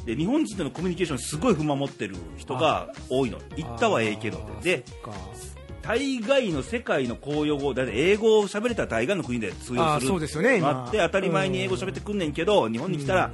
[0.04, 3.38] で日本人とのコミュニケーションにすごい不満持ってる人が多いの。
[3.56, 4.40] 言ったはええけど。
[4.62, 4.84] で
[5.82, 10.84] 大概の世界の公用語だって英語を喋れたら大概の国で通用するそうですよね今。
[10.86, 13.30] あって当たり前に英語喋ってくんねんけど日本に来たら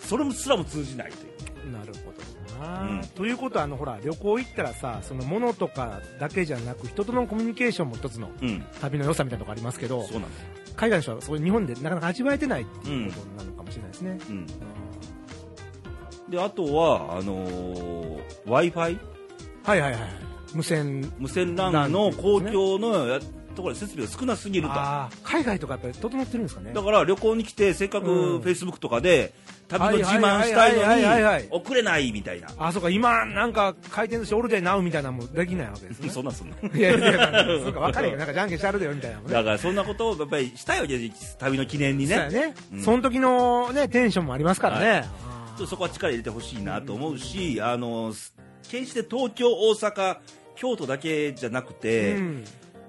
[0.00, 1.72] それもすらも通じないという。
[1.72, 2.12] なるほ
[2.58, 3.08] どな、うん。
[3.14, 8.64] ということはあのほら旅行行ったらさその物とかだけじゃなく人とのコミュニケーションも一つのうん。
[8.80, 10.74] 旅の良さみたいなとこありますけどそうなんです。
[10.76, 14.46] 海外の人はそれ日本でなかなか味わえてないっていうことなのかもしれないですね、うん
[16.30, 18.98] であとはあの w i f i
[19.64, 20.00] はいはいはい。
[20.54, 21.12] 無線。
[21.18, 23.20] 無線 LAN の公共のや
[23.54, 24.74] ところで設備が少なすぎると。
[25.22, 26.72] 海外とかやっぱり整ってるんですかね。
[26.72, 28.40] だから旅行に来てせっかくうん。
[28.40, 29.32] フェイスブックとかで
[29.68, 32.48] 旅の自慢したいのに送れないみたいな。
[32.58, 36.08] あそうか今なんか回転寿司オールデイナウみたいなのもできないわけですね。
[36.10, 38.16] そんなんすんのいやいやいやそうか分かるよ。
[38.16, 39.24] なんかじゃんけんしてあるだよみたいなね。
[39.28, 41.36] だからそんなことをやっぱりしたいわけです。
[41.38, 42.14] 旅の記念にね。
[42.14, 42.82] そうやね、うん。
[42.82, 45.29] その時のねテンションもありますからね、はちょっ
[45.60, 48.12] とそこは力入れてほしいなと思うし、あの
[48.68, 50.18] 決して東京、大阪、
[50.56, 52.44] 京都だけじゃなくて、うん。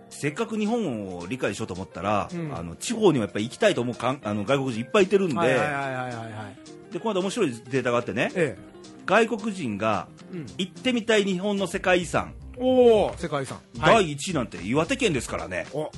[0.09, 2.53] せっかく日本を理解しようと思ったら、うん。
[2.53, 6.13] あの地方にもやっぱり行きたいと思うかんあの外国人いっぱいいてるんで、はいはいはいはいはい。
[6.13, 6.27] は
[6.67, 8.57] いでこの間面白いデータがあってね、え
[9.05, 13.59] 外国人がえ、うん、行ってみたい日本の世界遺産、おお世界遺産。
[13.79, 15.91] 第1位なんて岩手県ですからね、おお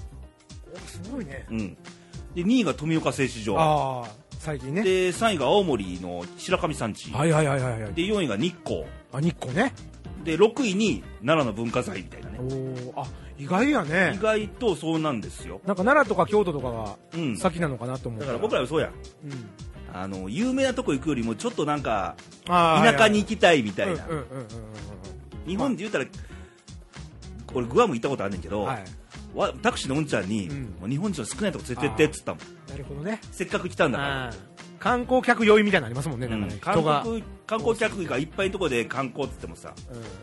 [0.86, 1.46] すごいね。
[1.50, 1.78] うん、
[2.36, 4.08] で2位が富岡製糸場、
[4.43, 4.84] 最近ね。
[4.84, 7.93] で3位が青森の白神山地、はいはいはいはいはい。
[7.93, 9.73] で4位が日光、あ日光ね。
[10.25, 12.39] で6位に奈良の文化財みたいなね。
[12.93, 13.08] おおあ
[13.39, 14.13] 意外やね。
[14.15, 18.88] 意外とそうなんですよ、なんか奈良とか京都とかがうん、だ先なのかなと思うから僕らはそうや。
[18.88, 18.95] んうん。
[19.93, 24.47] あの有名なとこ行くよりもちょっとなんか田舎に行きたいみたいな、うんうんうんうんうん。
[25.47, 26.06] 日本で言うたら
[27.53, 28.84] 俺グアム行ったことあるねんけど、うんはい
[29.36, 30.62] わタクシーのうんちゃんに、うん。
[30.82, 32.69] もう日本人の少ないとこ連れてってっつったもん。
[32.69, 33.19] なるほどね。
[33.32, 34.34] せっかく来たんだから。
[34.80, 36.41] 観光客酔いみたいなのありますもんねなん。
[36.41, 36.54] かね。
[36.54, 37.04] うん人が。
[37.04, 39.74] 韓国観光客がいっぱいのとこで観光っつってもさ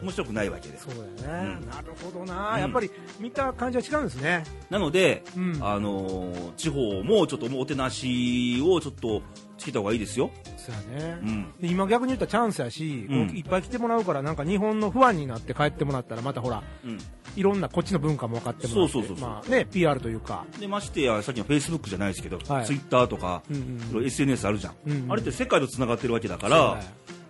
[0.01, 0.07] うん。
[0.07, 0.79] 面白くないわけで。
[0.79, 1.69] そうだよね、うん。
[1.71, 2.61] なるほどな、うん。
[2.61, 4.45] やっぱり見た感じは違うんですね。
[4.69, 5.59] なので、うん。
[5.61, 9.23] あのー地方もちょっとおもてなしをちょっと
[9.61, 13.37] つけた方がいいですよ、そうやね、うん、で今逆に言ったらチャンスやし、うん。
[13.37, 16.99] いっぱい来てもらうからなんか日本の不安になって帰ってもらったらまたほらうん、
[17.37, 19.29] いろんなこっちの文化も分かってもらってそうそうそうそう。
[19.29, 22.67] まあね PR というか、でましてやさっきのフェイスブックじゃないですけど、はい。
[22.67, 23.81] ツイッターとか、うん。
[23.95, 26.81] うん SNS あるじゃん、うんうんあれって世界とつながってるわけだから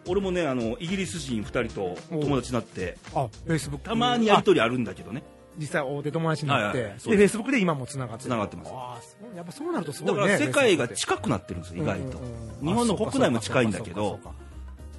[0.07, 5.23] 俺もねあのイギリス人2人と友達になってあフェイスブックたまにやり取りあるんだけどね
[5.59, 8.65] 実際大手友達になって、はいはいそうでフェイスブックで今もつながってがってま
[9.01, 9.17] す。
[9.37, 12.59] やっぱそうなるとすごだいねから世界が近くなってるんですよ意外と、うんうん。
[12.61, 14.21] うん日本の国内も近いんだけど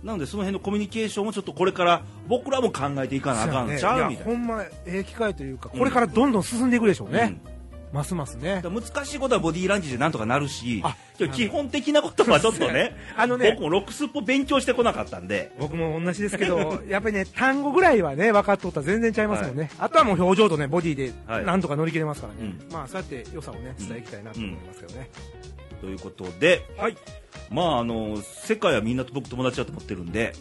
[0.04, 4.32] なのでその辺のコミュニケーションもちょっとこれから僕らも考えていかなあかんちゃうみたいな。
[4.32, 7.51] ほんまええ機会というかこれからどんどん進んでいくでしょうね、うん
[7.92, 8.62] ますますね。
[8.64, 10.84] 難しいことはボディーランジでなんとかなるし
[11.34, 15.52] 基本的なことはちょっとね あのね僕もロックスっぽ勉強してこなかったんで。
[15.60, 19.70] 僕も同じですけど、 やっぱりね、単語ぐらいはね、分かっとったら全然ちゃいますもんね。
[19.78, 21.46] あとはもう表情とね、ボディではい。
[21.46, 22.40] なんとか乗り切れますからね。
[22.42, 22.74] うん。
[22.74, 25.10] まあ、そうやって良さをね、伝えていきたいなと思いますけどね。
[25.82, 26.98] ということで、はい、
[27.50, 30.34] まああの世界はみんなと僕友達だと思ってるんで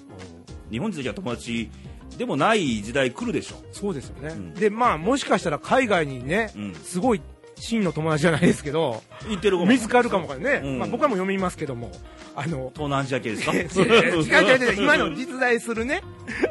[0.71, 1.71] 日本人だけは友達
[2.19, 3.57] でもない時代来るでしょ。
[3.73, 4.35] そうですよね。
[4.35, 4.55] ん。
[4.55, 6.75] で、まあ、もしかしたら海外にね、うん。
[6.75, 7.23] すごい
[7.61, 9.71] 真の友達じゃないですけど、言ってる子も。
[9.71, 10.61] 見つかるかもからね。
[10.65, 10.79] うん。
[10.79, 11.91] まあ、僕はもう読みますけども、
[12.37, 13.53] あの、東南アジア系ですか？
[13.55, 16.03] 違う違う違う、今の実在するね、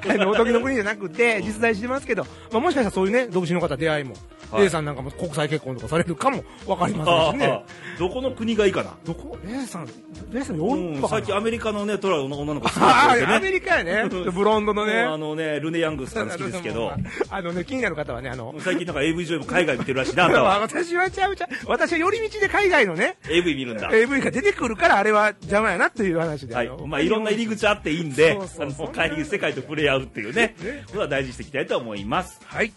[0.07, 4.15] あの、おとぎの国じゃなくて、実在してますけど、まあもしかしたらそういうね、独身の方出会いも、
[4.51, 7.63] はい A さんなんかも国際結婚とかされるかもわかりませんしね。
[7.97, 8.95] どこの国がいいかな？
[9.05, 9.89] どこ ?A さん、
[10.33, 14.09] A さんヨーロッパうんさっきアメリカのねトラの女の子好きでねアメリカやね。
[14.09, 15.01] ブロンドのね。
[15.01, 16.91] あのねルネ・ヤングスさん好きですけど
[17.29, 21.49] あのね、気になる方はね、あの、最近なんか AV 上も海外見てるらしいなあは 私はちゃうちゃう。
[21.67, 26.55] 私は寄り道で海外のね、AV 見るんだ AV が出てくるから、あれは邪魔やなっていう話で。
[26.55, 32.71] はいまあ、いろんな入り口あっていいんであの世界と触れ合うっていうねねことは大事にしていきたいと思いますはい。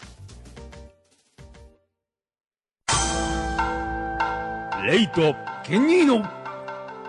[4.84, 6.24] レイトケニーの、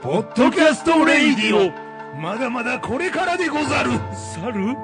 [0.03, 1.71] ポッドキャストレイディオ。
[2.19, 3.89] まだまだこれからでござる。
[4.35, 4.75] 猿？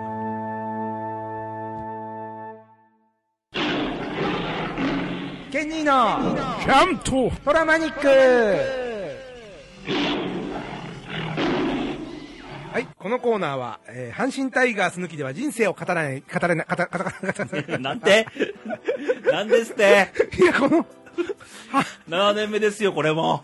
[5.52, 8.08] ケニーの、キャント、トラマニック。
[12.72, 17.12] はい、このコーナーは、えー阪神タイガース抜きでは人生を語らない、語れない、語、語、語、語、
[17.72, 18.28] 語、なんて
[19.32, 20.86] なんですっていや、この、
[22.10, 23.44] 7年目ですよこれも。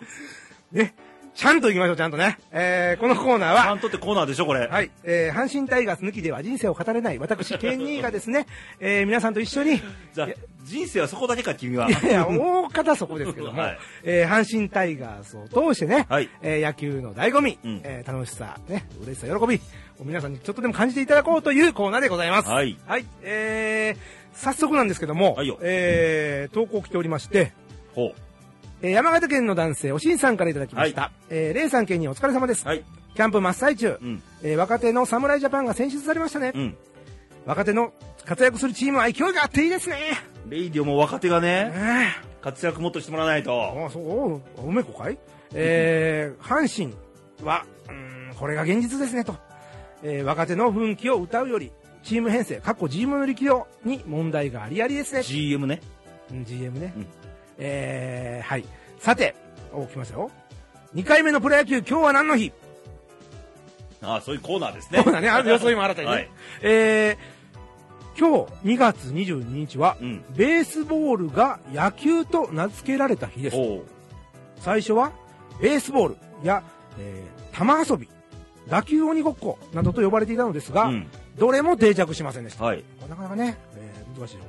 [0.71, 0.93] ね、
[1.35, 2.37] ちゃんと行きましょう、ちゃんとね。
[2.51, 4.67] えー、このコーナーは、ちゃんとってコーナーでしょこれ。
[4.67, 8.47] はい、えー、阪神タイガース抜きでは人生を語れない、私、ケニーがですね、
[8.79, 9.81] えー、皆さんと一緒に、
[10.13, 10.27] じゃあ
[10.63, 11.89] 人生はそこだけか君は。
[11.89, 13.79] いやいや、大方そこですけども、 はい。
[14.03, 16.29] えー阪神タイガースを通してね、はい。
[16.41, 17.81] えー野球の醍醐味、うん。
[17.83, 19.59] えー楽しさ、ね、嬉しさ、喜び、
[20.03, 22.49] 皆さんにちょっとでも感じていただこうというコーナーでございます。
[22.49, 22.77] はい。
[22.87, 25.59] はい、えー、早速なんですけども、はいよ。
[25.61, 27.51] えー、投稿来ておりまして、
[27.95, 28.13] ほ
[28.81, 31.11] えー山形県の男性、おしんさんからいただきました。
[31.29, 32.65] えー、レイさん県にお疲れ様です。
[32.65, 32.83] うはい
[33.15, 36.51] キャンプ真っ最中、うんえー若手の侍ジャパンが選出されましたね。
[36.53, 36.77] うん
[37.45, 37.93] 若手の
[38.25, 39.97] 活躍するチームは勢いがあっていいですね。
[40.49, 45.17] レイディオも若手がねね活躍もっとしてもらわないとあそう、おめこかい？
[45.53, 46.93] えー、 阪神
[47.47, 49.35] は、うーん、これが現実ですね、と。
[50.03, 51.71] えー、若手の奮起を歌うより、
[52.03, 55.23] チーム編成、過去 GM の力量に問題がありありですね。
[55.23, 55.81] GM ね
[56.31, 56.93] うん GM ね。
[56.97, 57.07] うん
[57.57, 58.65] えー、はい。
[58.99, 59.35] さて、
[59.71, 60.31] お、来ましたよ。
[60.95, 62.51] 2回目のプロ野球、今日は何の日？
[64.01, 66.13] ああそういうコーナーですねそうだね、あるよ、 そういうのも新たにね。
[66.13, 66.29] はい
[66.61, 73.57] えー、今日2月22日は、うんベースボールが野球と名付けられた日です。
[74.59, 75.11] 最初は、
[75.59, 76.63] ベースボールや、
[76.99, 78.07] えー、玉遊び、
[78.67, 82.63] 打球鬼ごっこなどと呼ばれていたのですが、うんどれも定着しませんでした。
[82.63, 84.43] はいなかなかね、えー難しいよ。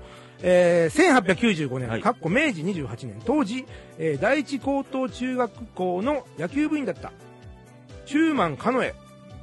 [0.48, 1.24] えー、
[1.68, 3.66] 1895年、はいかっこ明治28年、当時、
[3.98, 7.10] えー第一高等中学校の野球部員だった、
[8.06, 8.94] 中満カノエ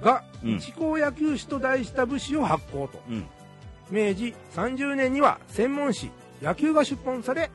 [0.01, 3.01] が、うん一高野球史と題した武士を発行と。
[3.09, 3.25] うん
[3.91, 6.09] 明治30年には専門誌、
[6.41, 7.51] 野球が出版され、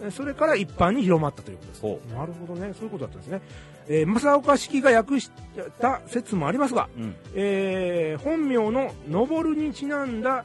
[0.00, 1.80] えーそれから一般に広まったということです。
[1.82, 3.40] ほなるほどね、そういうことだったんですね。
[3.88, 5.32] えー、正岡式が訳し
[5.80, 10.44] た説もありますが、うんえー本名の登るにちなんだ、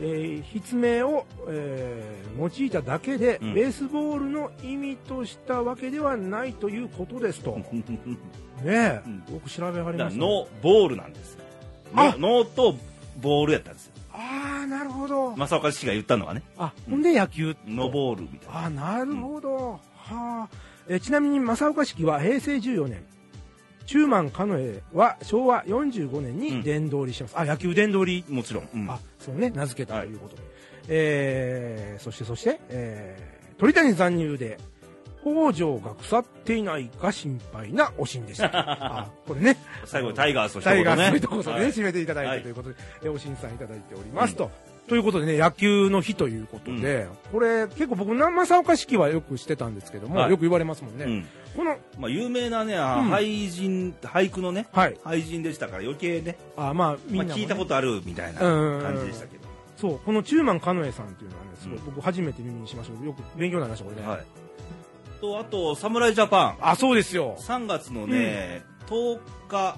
[0.00, 2.24] えー筆名を、えー
[2.60, 7.58] 用いただけで、うんベースボールの意味としたわけではないということですと。
[8.62, 11.36] ねえ、うんよく調べ上がりました、ノーボールなんです
[11.94, 12.74] あノーと
[13.20, 15.36] ボールやったんですよああ、なるほど。
[15.36, 17.56] 正岡氏が言ったのはねあ、ほんで野球。
[17.66, 19.56] ノーボールみたいなあなるほど。
[19.58, 19.78] は
[20.10, 20.48] あ。
[20.88, 23.02] えーちなみに正岡式は平成14年。
[23.86, 27.38] 中満カノエは昭和45年に殿堂入りしてます。
[27.38, 28.34] あ、野球殿堂入り。
[28.34, 28.90] もちろん、うん。
[28.90, 30.14] あ、そうね、名付けたとい。
[30.14, 30.42] うことで。
[30.88, 34.58] えー、そしてそして、えー、鳥谷残留で、
[35.22, 38.50] 北条が腐っていないか心配なおしんでした。
[38.52, 39.56] あ、これね。
[39.86, 41.72] 最後にタイガースと一タイガースの一言でね、はい。
[41.72, 44.50] 締めていただいはいてということで、えおしんさんいただいておりますと。
[44.86, 50.30] ということでね、野球の日ということで、これ結構僕、正岡式はよくしてたんですけども、はい。
[50.30, 51.04] よく言われますもんね。
[51.06, 52.78] うんこの、まあ、有名なね、ん。
[52.78, 54.94] 俳人俳句のねはい。
[55.04, 59.44] 俳人でしたから余計ね、あ、まあ、みんまあ、なもね、聞いたことあるみたいなうん感じでしたけど、
[59.76, 62.92] そう、この中満カノエさんっていうのはね、すごい、うん僕初めて耳にしました。
[62.94, 64.08] けどよく勉強になりました、これね。
[64.08, 64.24] はい、
[65.20, 66.56] とあと侍ジャパン。
[66.60, 67.36] あ、そうですよ。
[67.40, 69.76] 3月のね、10日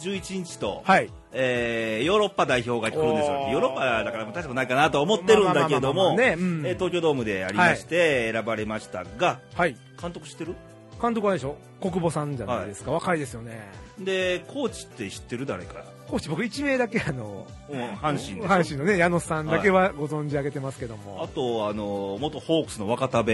[0.00, 1.10] 11日と、はい。
[1.32, 3.34] えーヨーロッパ代表が来るんですよ。
[3.34, 3.50] おー。
[3.52, 6.42] ヨーロッパだから大したことないかなと思ってるんだけどもまあまあまあまあね。
[6.42, 6.66] うん。
[6.66, 9.76] えー東京ドームでありまして選ばれましたがはい。
[10.00, 10.56] 監督知ってる？
[11.00, 12.92] 監督はでしょ国母さんじゃないですか。
[12.92, 13.60] 若いですよね。
[13.98, 21.22] でコーチって知ってる誰かコーチ、僕1名だけあの、うん阪神阪神のね、矢野さんだけはご存知上げてますけども。
[21.22, 23.30] あとあの元ホークスの若田部、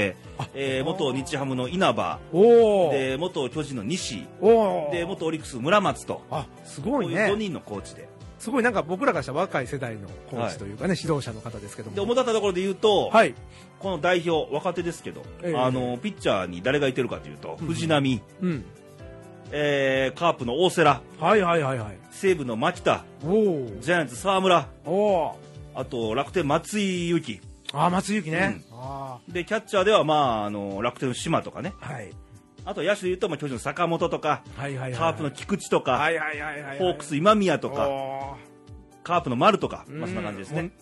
[0.55, 2.19] えー元日ハムの稲葉。
[2.33, 4.27] で元巨人の西。
[4.93, 7.37] で元オリックス村松とあ、すこういうごいね5。
[7.37, 11.97] 人のコーチですごいなんか僕らからしたら若い世代のコーチというかね、指導者の方ですけども。
[11.97, 13.35] で主だったところで言うと、はい。
[13.79, 18.65] この代表若手ですけど、ええあのピッチャーに誰がいてるかというと、うん藤浪うん。
[19.53, 21.99] えーカープの大瀬良、はいはいはいはい。
[22.11, 23.05] 西武の牧田。
[23.23, 24.69] ジャイアンツ沢村。
[25.75, 27.41] あと楽天松井裕樹。
[27.73, 28.63] あ、松井裕樹ね。
[28.73, 31.75] あで、キャッチャーでは、まあ、あの、楽天の島とかね。
[31.81, 31.93] あ。
[31.93, 32.11] はい。
[32.67, 34.99] あと野手で言うと、まあ、巨人の坂本とか、はいはいはい。
[34.99, 36.79] カープの菊池とか、はいはいはいはい。
[36.79, 38.37] ホークス今宮とか、お
[39.05, 40.73] カープの丸とか、ーまあ、そんな感じですね。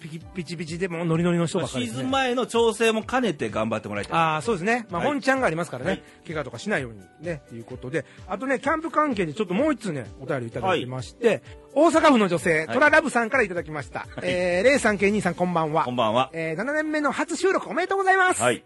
[0.00, 2.02] ピキピチピチでもうノリノリの人ばっかりですね。
[2.02, 4.12] ズン前の調整も兼ねて頑張ってもらいたい。
[4.14, 4.86] ああ、そうですね。
[4.90, 8.04] まあ、はい本ちゃんがありますからね、はい怪我とかしないようにね、ということで。
[8.26, 11.42] あとね、キャンプ関係でちょっともう一通ね、お便りいただきまして、
[11.74, 14.06] 大阪府の女性、はいトララブさんからいただきました。
[14.22, 15.96] えー、レイさん、ケイニーさん、こんばんはこん。
[15.96, 16.30] ばんは。
[16.32, 18.42] えー、7年目の初収録おめでとうございます。
[18.42, 18.64] はい。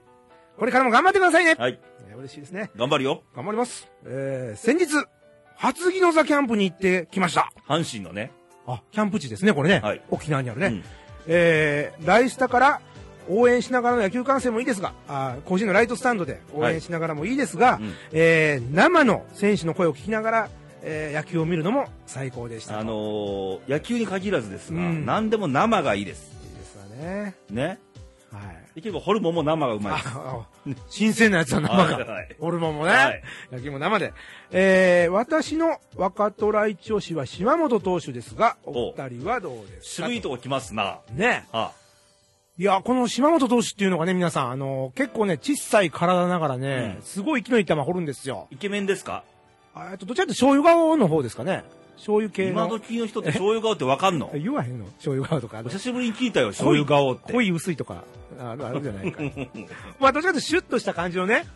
[0.59, 1.55] これからも頑張ってくださいね。
[1.59, 1.79] はい。
[2.12, 2.70] えー嬉しいですね。
[2.77, 3.22] 頑張るよ。
[3.35, 3.88] 頑張ります。
[4.05, 4.87] えー、先日、
[5.57, 7.51] 初木の座キャンプに行ってきました。
[7.68, 8.31] 阪神のね。
[8.66, 9.81] あ、キャンプ地ですね、これね。
[9.81, 10.66] はい沖縄にあるね。
[10.66, 10.85] うん
[11.27, 12.81] えー、ライスタから
[13.29, 20.48] 応援しながらの野球観戦もいいですが、あー甲子園のライトスタンドで応援しながらもいいですが、うんえー生の選手の声を聞きながら、
[20.83, 22.79] えー野球を見るのも最高でした。
[22.81, 26.33] あのー野球に限らずですが、うん何でも生がいいです。
[26.44, 27.35] いいですわね。
[27.51, 27.79] ね。
[28.33, 28.62] はい。
[28.75, 30.03] できればホルモンも生がうまい
[30.73, 30.83] です。
[30.89, 32.07] 新鮮なやつは生が。
[32.41, 34.15] ホルモンもね、はい野球も生で。
[34.51, 40.07] えー、私の若虎一押しは島本投手ですが、お二人はどうですか？
[40.09, 41.01] 渋いとこ来ますな。
[41.15, 41.47] ね。
[41.53, 41.73] あ、
[42.57, 48.49] いや、この島本投手っていうのがね、皆さん、あの結構ね、小さい体ながらね、うんすごい生きのいい球掘るんですよ。
[48.51, 49.23] イケメンですか？
[49.75, 51.65] あえっと、どちらかと醤油顔の方ですかね。
[52.03, 52.69] 醤油系今の。
[52.69, 54.29] 時の人って醤油顔ってわかんの？
[54.35, 54.87] 言わへんの？
[54.87, 55.59] 醤油顔とか。
[55.59, 57.33] あの久しぶりに聞いたよ、醤油顔って。
[57.33, 58.03] 濃い薄いとか、
[58.41, 59.23] あるあるじゃないか。
[60.01, 61.47] まあ、どちらかというとシュッとした感じのね。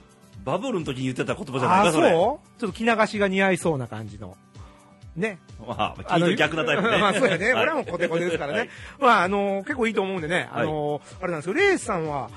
[0.45, 2.11] バブルの時に言ってた言葉じゃないああ、そうかそれ。
[2.11, 4.37] ちょっと着流しが似合いそうな感じの。
[5.17, 5.41] ね。
[5.67, 6.99] まあ、聞いて逆なタイプね。
[7.03, 7.53] まあそうやね。
[7.53, 8.59] はい俺はもうコテコテですからね。
[8.61, 8.69] はい
[9.01, 10.49] まああの結構いいと思うんでね。
[10.53, 12.31] あのあれなんですけど、レイさんは、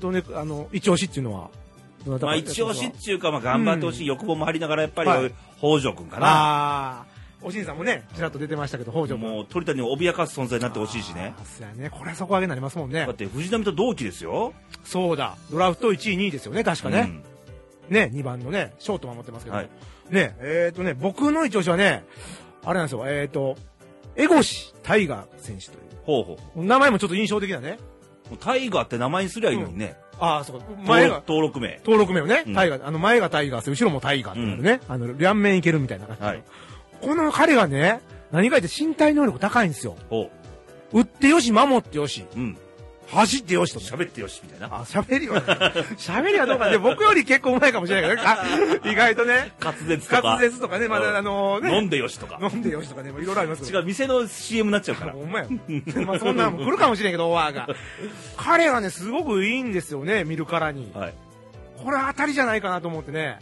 [0.00, 1.50] どね、あの、一押しっていうのは、
[2.06, 6.26] まあ一応しっていうか、まあ頑張ってほしい欲望もありながら、やっぱはいり、北条君かな。
[6.26, 7.06] ああ、
[7.42, 9.20] おしんさんもね、ちらっと出てましたけど、北条君。
[9.20, 11.90] もう鳥谷を脅かす存在になってほしいしねそうやね。
[11.90, 13.14] これは底上げになりますもんねだっ。
[13.14, 14.52] て藤波と同期ですよ。
[14.84, 15.36] そうだ。
[15.50, 17.22] ドラフト1位、2位ですよね、確かね。
[17.88, 19.56] ね、2番のね、ショート守ってますけど。
[19.56, 19.68] はい
[20.10, 22.04] ね、えっ、とね、僕の一押しはね、
[22.64, 23.56] あれなんですよ、えっ、と、
[24.16, 25.78] エゴシタイガー選手という。
[26.04, 26.64] ほうほう。
[26.64, 27.78] 名前もちょっと印象的だね。
[28.40, 29.96] タイガーって名前にすりゃいいのにね。
[30.18, 30.66] ああ、そうか。
[30.84, 31.78] 前が、登録名。
[31.84, 34.80] 登録名をね、うんタイガー、あの前がタイガース、後ろもタイガーってなるね。
[34.88, 36.28] あの、両面いけるみたいな感じの。
[36.28, 36.42] はい
[37.00, 39.96] この彼がね、何か言って身体能力高いんですよ。
[40.08, 40.30] ほ
[40.92, 42.38] 打ってよし、守ってよし、う。
[42.38, 42.58] うん。
[43.10, 43.86] 走ってよしとね。
[44.04, 44.66] 喋ってよし、みたいな。
[44.72, 45.46] あ、喋りはね、
[45.96, 48.44] 喋りはどうかね、僕より結構うまいかもしれないけどねあ、
[48.88, 50.22] 意外とね、滑舌とか。
[50.22, 52.38] 滑舌とかね、まだあのね、飲んでよしとか。
[52.40, 55.12] 飲んでよしとかね、いろいろありますけど違う、店の CM になっちゃうから。
[55.12, 55.46] ほんまや。
[56.06, 57.68] まあそんなんも来るかもしれんけど、オファーが。
[58.36, 60.92] 彼がね、すごくいいんですよね、見るからに。
[60.94, 61.14] はい。
[61.82, 63.40] これ当たりじゃないかなと思ってね。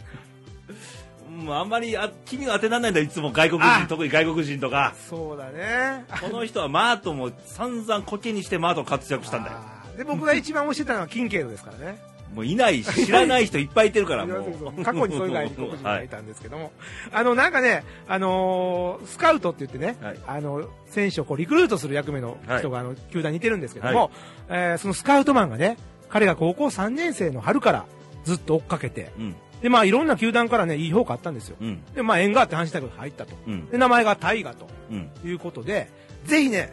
[1.29, 4.95] もうあんまりあ君が当てられないんだよ、いつも外国あ人、特に外国人とか。
[5.09, 6.05] そうだね。
[6.21, 9.57] この人はマートも散々コケにしてマート活躍したんだよ。
[9.97, 11.99] で、僕が一番推してたのはキンケイドですからね。
[12.33, 14.83] もういないし、知らない人いっぱいいてるから、もう。
[14.83, 16.71] 過去にそういう 外国人はいがいたんですけども、
[17.11, 24.11] あの、なんかね、あのースカウトって言ってね、はいあの、選手をこうリクルートする役目の人が、あの、球団にいてるんですけども、
[24.47, 25.77] えーそのスカウトマンがね、
[26.09, 27.85] 彼が高校3年生の春から
[28.25, 31.57] ずっと追っかけて、うん、で、まあ、いろんな球団からね、いい評価あったんですよ。
[31.59, 33.35] うん、で、まあ、縁があって阪神大学に入ったと。
[33.47, 35.09] うん、で、名前がタイガとうん。
[35.23, 35.89] いうことで、
[36.25, 36.71] ぜひね、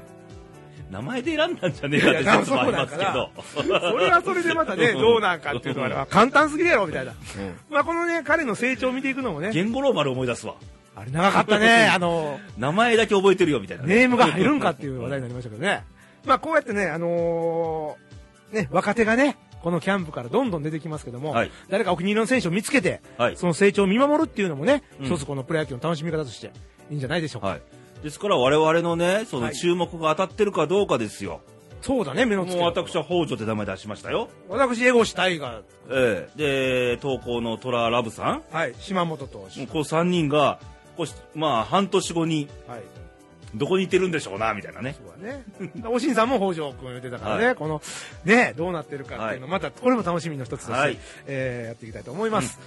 [0.91, 3.31] 名前で選んだんじゃねえかって説もありますけど。
[3.55, 7.13] それはそれでまたね、 どうなんかっていうのはね、簡単すぎるやろ、みたいな。
[7.71, 10.55] まあ、このね、彼の成長を見ていくのもね、言語ローマル思い出すわ。
[10.95, 13.97] あれ長かったね、 あの、名前だけ覚えてるよ、みたいなね。
[13.97, 15.83] ネームが入るんかっていう話題になりましたけどね。
[16.25, 18.07] まあ、こうやってね、あのー
[18.53, 19.37] ね、若手がね、
[19.67, 23.37] このキャンプからどんどん出てきますけども、はい誰かお気に入りの選手を見つけて、はい。
[23.37, 26.53] その成長を見守るっていうのもね、うん一つこのプロ野球の楽しみ方として
[26.89, 27.49] いいんじゃないでしょうか。
[27.49, 27.63] はい。
[28.01, 31.41] ですから我々のね、そのはい注目が当たってるかどうかですよ。
[31.81, 34.29] そうだね、目のもう付けどころ私は北条って名前出しましたよ。
[34.49, 38.43] 私、エゴシタイガー、ええで、投稿のトララブさん。
[38.53, 39.67] はい、島本投手。
[39.67, 40.61] こう3人が、
[40.97, 42.83] こうしまあ半年後にはい。
[43.55, 44.97] どこにいてるんでしょうな、みたいなね。
[44.99, 45.45] そうだね。
[45.89, 47.81] おしんさんも北条君言ってたからね、はいこの、
[48.25, 52.59] ね、どうなってるかっていうの、また、これも楽しみの一つとして、はいえーやっていきたいと思います。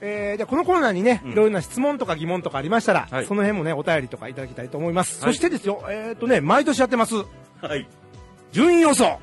[0.00, 5.22] えーじゃあこのコーナーにね、うんいろいろな質問とか疑問とかありましたら、はいその辺もね、お便りとかいただきたいと思います。
[5.22, 7.14] はいそしてですよ、えっ、とね、毎年やってます、
[7.60, 7.88] はい。
[8.52, 9.18] 順位予想。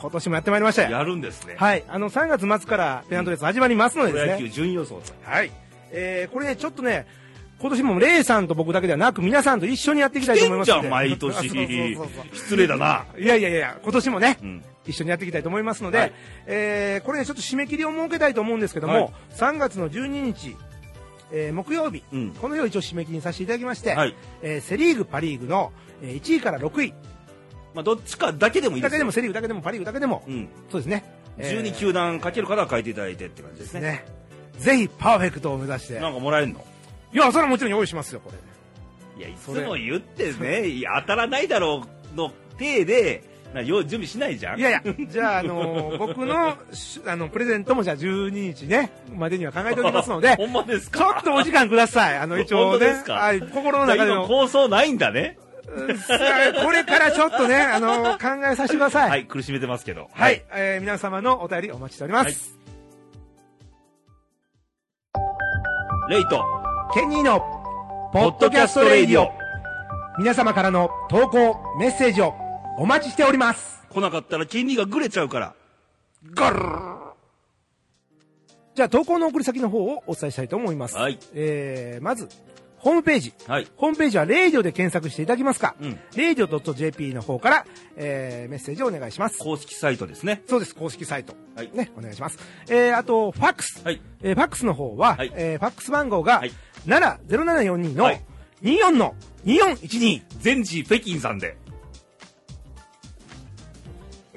[0.00, 0.90] 今年もやってまいりましたよ。
[0.90, 1.56] やるんですね。
[1.58, 1.84] はい。
[1.86, 4.48] あの、3月末からペナントレース始まりますのでですね。
[4.48, 5.02] 順位予想。
[5.24, 5.50] はい。
[5.92, 7.06] えーこれね、ちょっとね、
[7.60, 11.50] 今年もレイさんと僕だけではなく、皆さんと一緒にやっていきたいと思いますじゃん毎年
[12.32, 13.04] 失礼だな。
[13.18, 14.64] いやいやいや、今年もね、うん。
[14.86, 16.12] 一緒にやっていきたいと思いますので、はい
[16.46, 20.56] えーこれね、ちょっと締め切りを設けたいと思うんですけども、はい3月の12日、
[21.32, 24.16] えー木曜日、うんこの日を一応締め切りにさせていただきまして、はい。
[24.42, 25.70] えーセ・リーグ、パ・リーグの、
[26.02, 26.94] えー1位から6位
[27.74, 28.90] まあ、どっちかだけでもいいですよ。
[28.90, 30.48] だけでもセ・リーグだけでもパ・リーグだけでも、うん。
[30.70, 31.04] そうですね、
[31.36, 33.80] えー12球団かける方は書いていただいてって感じですね。
[33.80, 34.04] ね
[34.58, 36.64] ぜひパーフェクトを目指してなんかもらえるの？
[37.12, 38.38] いやそれはもちろん用意しますよこれ
[39.18, 41.82] いや、いつも言ってね、いや当たらないだろ
[42.14, 44.58] うの体で、なよう準備しないじゃん。
[44.58, 52.18] いやいや、じゃあ、あのー 僕のしあのプレゼントもじゃあ12日ね、までには考えておりますので、 ほんまですちょかっとお時間ください。
[52.18, 53.12] あの、 一応ね本当です、か？
[53.14, 55.36] はい、心の中での、構想ないんだね。
[55.66, 59.10] これからちょっとね、あのー考えさせてください。
[59.10, 60.08] はい、苦しめてますけど。
[60.12, 62.58] はい、えー皆様のお便りお待ちしております。
[66.08, 66.42] レイト、
[66.92, 67.38] ケニーの、
[68.12, 69.30] ポッドキャストレイディオ。
[70.18, 72.34] 皆様からの投稿、メッセージを
[72.78, 73.86] お待ちしております。
[73.90, 75.54] 来なかったら金利がぐれちゃうから。
[76.34, 76.98] ガルー
[78.74, 80.96] じゃあ、投稿の送り先の方をお伝えしたいと思います。
[80.96, 81.20] はい。
[81.32, 82.28] えー、まず、
[82.78, 83.34] ホームページ。
[83.46, 83.68] はい。
[83.76, 86.00] ホームページは、レイディオで検索していただきますか、うん。
[86.16, 89.38] レイディオ .jp の方から、えー、メッセージをお願いします。
[89.38, 90.42] 公式サイトですね。
[90.48, 91.34] そうです、公式サイト。
[91.54, 91.70] はい。
[91.72, 92.38] ね、お願いします。
[92.68, 93.80] えー、あと、ファックス。
[93.84, 94.00] はい。
[94.22, 96.52] えー、ファックスの方は、はいえー、ファックス番号が、はい
[96.86, 98.20] 70742の、はい
[98.62, 99.14] 24の
[99.46, 100.22] 2412。
[100.40, 101.56] 全治北京さんで。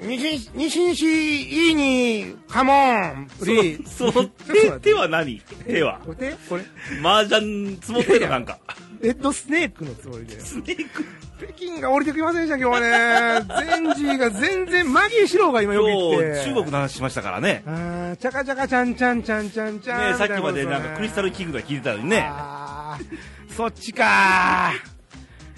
[0.00, 1.04] 西、西西
[1.42, 3.86] いいに、カモン、プリー。
[3.86, 5.40] その手、手は何？
[5.66, 6.00] 手は？
[6.04, 6.30] これ？
[6.30, 6.64] 手これ、
[7.02, 8.28] 麻雀積もってるの？
[8.28, 8.58] なんか。
[9.00, 10.40] レッドスネークのつもりで。
[10.40, 11.04] スネーク。
[11.38, 13.66] 北京が降りてきませんでした、今日はね。
[13.66, 16.38] ゼンジーが全然、マギー四郎が今よく今来て。
[16.40, 17.62] 日、中国の話しましたからね。
[17.66, 20.12] あー、チャカチャカチャンチャンチャンチャンチャン。
[20.12, 22.26] ねさっきまでなんかクリスタルキキングが聞いてたのにね。
[22.30, 24.93] あーそっちかー。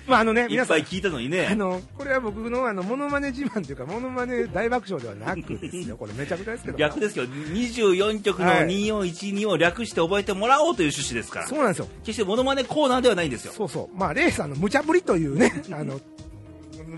[0.06, 1.54] まああのね、いっ皆さんぱい、聞いたのにあね。
[1.54, 5.96] の、これは僕のあの、モノマネ自慢というか、モノマネ大爆笑ではなくですよ。
[5.96, 6.78] これめちゃくちゃですけど。
[6.78, 11.46] 逆ですけど、24曲のはい2412を略して覚えてもらおうという趣旨ですから。
[11.48, 11.88] そうなんですよ。
[12.04, 13.52] 決してモノマネコーナーではないんですよ。
[13.52, 13.96] そうそう。
[13.98, 16.00] まあ、レイさんの無茶ぶりというね、あの、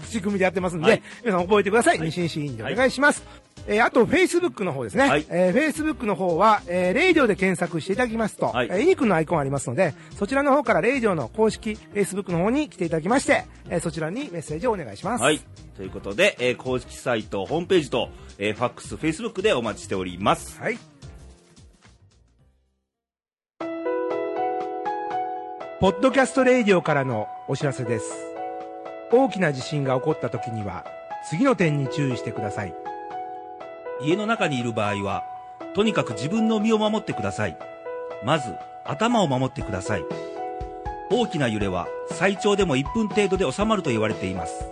[0.04, 1.98] 仕組みでやってますんで、はい皆さん覚えてください。
[1.98, 3.22] はい西西委員でお願いします。
[3.70, 5.06] えーあと、Facebook の方ですね。
[5.06, 15.22] はいえー、Facebook の方は、えー、レイディオで検索していただきますと、はいえーイニくんのアイコンありますので、そちらの方からレイディオの公式 Facebook の方に来ていただきまして、えーそちらにメッセージをお願いします。
[15.22, 15.40] はい。
[15.76, 18.08] ということで、えー公式サイト、ホームページと、
[18.38, 20.58] えーファックス、フェイスブックでお待ちしております。
[20.60, 20.78] はい。
[25.80, 28.12] ポッドキャストレイディオからのお知らせです。
[29.12, 30.86] 大きな地震が起こった時には、
[31.28, 32.74] 次の点に注意してください。
[34.00, 35.24] 家の中にいる場合は、
[35.74, 37.56] とにかく自分の身を守ってください。
[38.24, 40.04] まず、頭を守ってください。
[41.10, 44.68] 大きな揺れは最長でも1分程度で収まると言われています。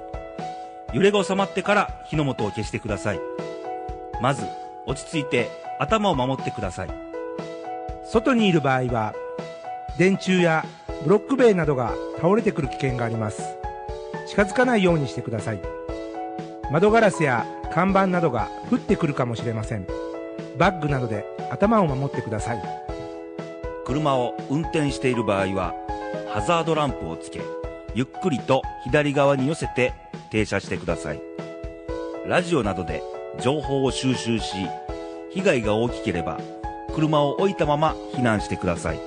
[0.92, 3.20] 揺れが収まってから火の元を消してください。
[4.20, 4.46] まず、
[4.86, 5.48] 落ち着いて
[5.78, 6.88] 頭を守ってください。
[8.04, 9.14] 外にいる場合は、
[9.98, 10.64] 電柱や
[11.04, 13.56] ブロック塀などが倒れてくる危険があります。
[14.28, 15.60] 近づかないようにしてください。
[16.70, 17.46] 窓ガラスや
[17.76, 19.86] 看板などが降ってくるかもしれません。
[20.56, 22.62] バッグなどで頭を守ってください。
[23.84, 25.74] 車を運転している場合は、
[26.32, 27.42] ハザードランプをつけ、
[27.94, 29.92] ゆっくりと左側に寄せて
[30.30, 31.20] 停車してください。
[32.24, 33.02] ラジオなどで
[33.42, 34.54] 情報を収集し、
[35.32, 36.40] 被害が大きければ、
[36.94, 39.00] 車を置いたまま避難してください。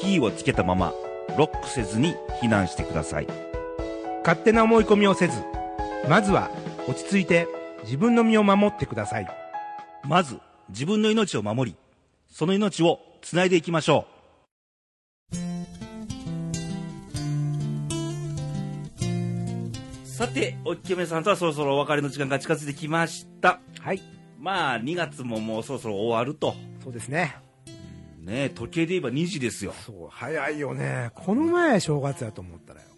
[0.00, 0.92] キーをつけたまま、
[1.36, 3.26] ロックせずに避難してください。
[4.20, 5.42] 勝手な思い込みをせず、
[6.08, 6.48] まずは
[6.86, 7.48] 落ち着いて
[7.86, 9.28] 自分の身を守ってください。
[10.02, 11.76] まず、自分の命を守り、
[12.28, 14.06] その命をつないでいきましょ
[15.32, 15.36] う。
[20.04, 23.60] さて、おっきめさんとはそろそろお別れの時間が近づいてきました。
[23.80, 24.02] はい。
[24.36, 26.56] まあ、2月ももうそろそろ終わると。
[26.82, 27.36] そうですね。
[28.18, 29.72] ね時計で言えば2時ですよ。
[29.72, 31.12] そう、早いよね。
[31.14, 32.95] この前正月やと思ったらよ。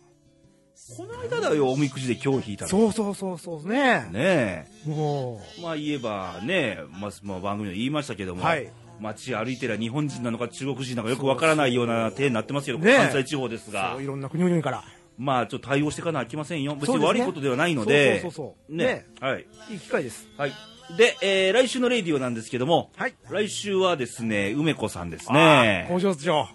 [0.97, 2.68] この間だよ、おみくじで今日引いたの。
[2.70, 4.09] そうそうそうそうね。
[4.11, 5.62] ねもえ。
[5.62, 8.70] まあ言えばね、まあ、まあ、番組で言いましたけども、はい
[9.01, 14.84] 街歩いてりゃ日本人なのか中国人なのかよくわからないような手になってますけど、ねえ関西地方ですう、がそう、いろんな国々から。
[15.16, 16.74] まあちょっと対応していかなきゃいけませんよ。
[16.74, 19.47] 別に悪いことではないので、そうそうそうそうねねはい。
[19.70, 20.28] いい機会です。
[20.36, 20.53] はい。
[20.97, 23.14] で、えー来週のレイディオなんですけども、はい。
[23.30, 25.86] 来週はですね、梅子さんですね。
[25.89, 26.49] 工場長。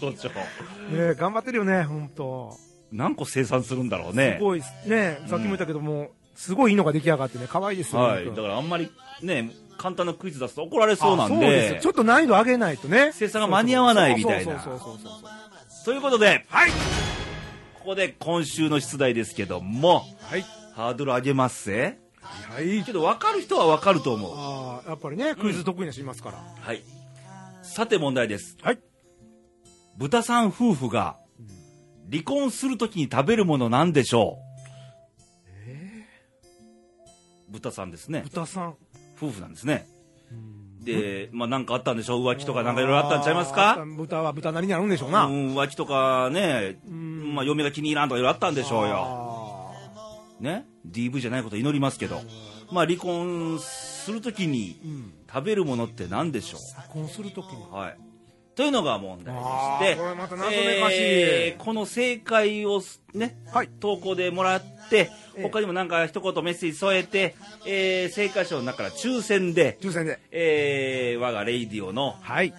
[0.00, 0.28] 工場長。
[0.30, 4.42] ね頑張ってるよね、本当何個生産するんだろうねす。
[4.42, 8.02] ごいね、さっきも言ったけども、すごいいいのが出来上がってね、可愛いですよ。
[8.02, 8.26] はい。
[8.26, 8.90] だからあんまり
[9.22, 13.10] ね、簡単なクイズ出すと怒られそうなんあそうですでよちょっと難易度上げないとね。
[13.12, 15.28] 生産が間に合わないみたいなそうそうそうそうそ
[15.82, 15.84] う。
[15.84, 16.70] ということで、はい。
[16.70, 20.44] ここで今週の出題ですけども、はい。
[20.74, 21.98] ハードル上げますぜ。
[22.20, 22.84] はい。
[22.84, 24.32] けど分かる人は分かると思う。
[24.36, 26.38] ああ、やっぱりね、クイズ得意な人いますから。
[26.60, 26.82] はい。
[27.62, 28.56] さて問題です。
[28.62, 28.78] はい。
[29.96, 31.16] 豚さん夫婦が
[32.10, 34.38] 離婚するときに食べるものなんでしょ
[37.50, 37.52] う？
[37.52, 38.22] 豚さんですね。
[38.24, 38.74] 豚さん。
[39.16, 39.88] 夫婦なんですね。
[40.82, 42.24] で、まあなんかあったんでしょう？
[42.24, 43.84] 浮気とかなんかいろいろあったんちゃいますか？
[43.96, 45.26] 豚は豚なりにあるんでしょううな。
[45.26, 49.72] ん浮気とかね、んまあ嫁が気に入らんとかいろいろあったんでしょうよ。
[50.40, 52.20] あね？DV じゃないことを祈りますけど。
[52.70, 55.12] まあ離婚するときにーうん。
[55.30, 57.62] 食べるものって何でしょ離婚するときに。
[57.64, 57.98] うはい。
[58.58, 62.82] というのが問題でして、これまた謎めかしいえーこの正解を
[63.14, 63.68] ね、はい。
[63.78, 67.36] 投稿でもらって、ええ他にもなんか一言メッセージ添えて、
[67.66, 70.18] えー正解者の中から抽選で、抽選で。
[70.32, 72.52] えー我がレイディオの、はい。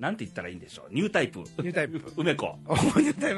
[0.00, 1.38] なんて言ったらいいんでしょう、ニュータイプ。
[1.38, 2.02] ニュータイプ。
[2.20, 2.46] 梅子。
[2.66, 3.34] おニュータイ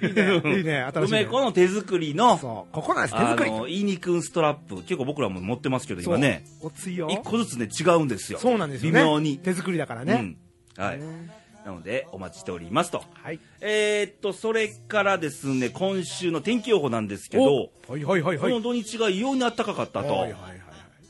[0.00, 0.06] プ。
[0.06, 0.38] いいね。
[0.58, 0.82] いいね。
[0.82, 1.20] 新しいね。
[1.22, 2.72] 梅子の手作りの、そう。
[2.72, 3.14] ここなんです。
[3.14, 3.50] 手あ作り。
[3.50, 4.76] の、いいにくんストラップ。
[4.84, 6.44] 結構僕らも持ってますけど、今ね。
[6.62, 8.38] 一個ずつね、違うんですよ。
[8.38, 9.00] そうなんですよね。
[9.00, 9.38] 微妙に。
[9.38, 10.12] 手作りだからね。
[10.14, 10.36] うん。
[10.86, 11.00] はい。
[11.00, 13.04] ねなので、お待ちしておりますと。
[13.14, 13.38] はい。
[13.60, 18.50] えー、っと、それからですね、今週の天気予報なんですけど、おはいはいはいはい。
[18.52, 20.08] この土日が異様に暖かかったと。
[20.08, 20.60] はいはいはいはい。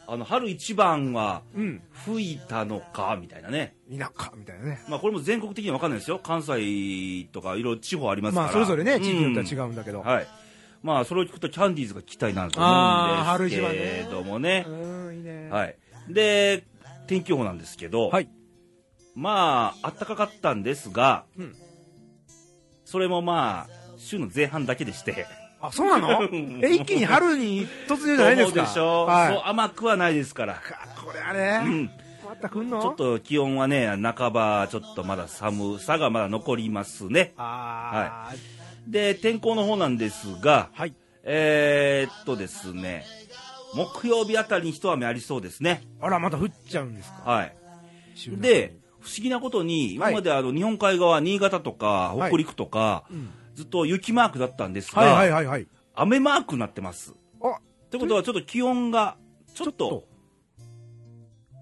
[0.07, 1.83] あの、春一番はうん。
[2.05, 3.77] 吹いたのか、みたいなね。
[3.91, 4.83] 田舎みたいなね。
[4.89, 6.21] まあ、これも全国的には分かんないですよ。
[6.23, 8.47] 関西とかいろいろ地方ありますから。
[8.47, 10.01] まあ、それぞれね、地域によってはう違うんだけど。
[10.01, 10.27] んはい。
[10.83, 14.67] まあ、それを聞くとキャンディーズが聞きたいなとあー思うんですけれどもね。
[14.69, 15.49] うん、いいね。
[15.49, 15.77] はい。
[16.11, 16.65] で、
[17.07, 18.29] 天気予報なんですけど、はい。
[19.15, 21.55] まあ、暖かかったんですが、うん
[22.85, 25.27] それもまあ、週の前半だけでして。
[25.63, 26.23] あ、そうなの？
[26.63, 29.35] え、一気に春に突入じゃないですかそうでしょう、はい。
[29.35, 30.55] そう甘くはないですから。
[30.55, 30.61] か
[31.03, 31.91] これあれ、うん。
[32.23, 32.83] また来んの？
[32.83, 37.33] ちょっと気温はね、半ばちょっとまだ寒さがまだ残りますね。
[37.39, 38.35] ああ、
[38.87, 40.95] で、天候の方なんですが、はい。
[41.25, 43.05] えー、っとですね、
[43.75, 45.83] 木曜日あたりに一雨ありそうですね。
[46.01, 47.31] あら、また降っちゃうんですか？
[47.31, 47.57] はい。
[48.39, 55.67] で、不思議なことに、今まであの日本海側、新潟とかはい北陸とか、うんずっと雪マークだったんですが、はいはいはいはい。
[55.95, 57.15] 雨マークになってます。
[57.43, 59.19] あ、ってことはちょっと気温が
[59.55, 60.05] ちょっと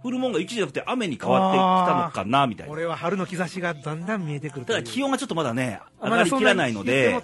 [0.03, 2.71] 降るもんが雪じゃなくて雨に変わってきたのかなみたいな。
[2.71, 7.21] これは春の兆しがだんだん見えてくるただ気温温がちょっとまだね、上がりきらないので、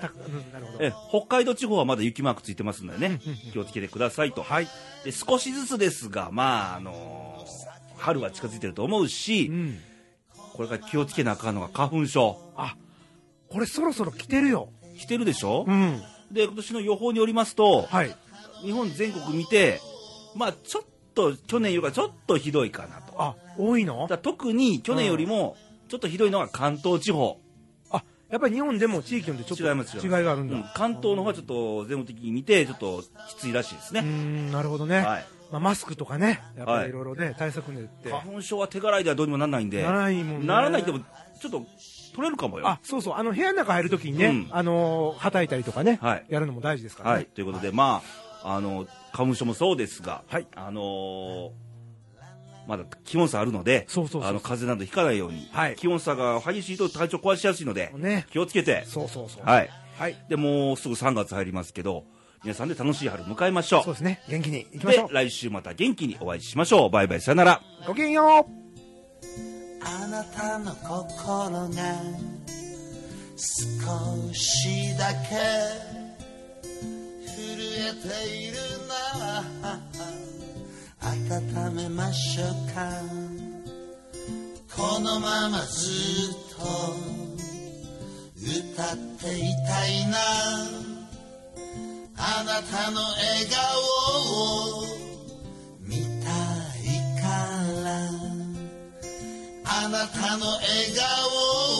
[0.52, 0.84] なるほど。
[0.84, 3.20] え北海道地方はまだ雪マークついてますのでね
[3.52, 4.42] 気をつけてくださいと。
[4.42, 4.68] はい。
[5.04, 7.26] で少しずつですが、まあ、あのー
[7.98, 9.78] 春は近づいてると思うしう、ん。
[10.56, 12.38] これから気をつけなあかんのが花粉症。
[12.56, 12.76] あ、
[13.50, 14.70] これそろそろ来てるよ。
[14.98, 16.02] 来てるでしょ、うん。
[16.32, 18.16] で、今年の予報によりますと、はい。
[18.62, 19.80] 日本全国見て、
[20.34, 20.82] まあ、ちょっ
[21.14, 23.22] と去年よりはちょっとひどいかなと。
[23.22, 24.08] あ、多いの？
[24.22, 25.56] 特に去年よりも
[25.88, 27.38] ちょっとひどいのが関東地方、
[27.90, 30.56] あ、やっぱり日本でも地域によってちょっと違いがあるんだ。
[30.56, 35.00] うん関東の方はちょっと全国的に見てちょっときついらしいですうね、ん、なるほどね。
[35.00, 38.10] はい、まあ、マスクとかね、やっぱはいりいろいろね、対策練って。
[38.10, 40.46] 花粉症は手洗いではどうにもならないんでならないもんね。
[40.46, 41.62] ならないけどちょっと
[42.14, 43.14] 取れるかもよあ、そうそう。
[43.14, 47.16] あの、部屋の中入るときにね、うんあのー、はたいたりとかね、はいやるのも大事ですからね。
[47.16, 48.02] はいということで、ま
[48.42, 51.50] ああの花粉症もそうですが、はいあのー
[52.66, 58.26] まだ気温差あるのでそうそうそうあの風邪などひかないように、はい気温差が激しいと体調壊しやすいので、ね。
[58.32, 59.44] 気をつけてそうそうそう。
[59.44, 60.16] はいはい。
[60.28, 62.04] でもうすぐ3月入りますけど
[62.42, 64.20] 皆さんで楽しい春迎えましょうそうですね。
[64.28, 65.08] 元気に行きましょう。
[65.08, 68.66] で来週また元気にお会いしましょうバイバイさよならごきげんよう。
[69.84, 71.68] あなたの心が
[73.36, 75.36] 少しだけ
[77.26, 77.36] 震
[77.78, 78.06] えて
[78.36, 78.56] いる
[78.88, 78.94] な
[79.62, 79.80] ら
[81.00, 83.02] 温めましょうか
[84.76, 85.90] このままず
[86.30, 86.62] っと
[88.38, 90.95] 歌っていたいな
[92.18, 93.60] あなたの笑顔
[94.32, 94.86] を
[95.80, 96.32] 見た
[96.80, 96.88] い
[97.20, 97.28] か
[97.84, 97.88] ら。
[99.64, 100.64] あなたの笑
[100.96, 101.04] 顔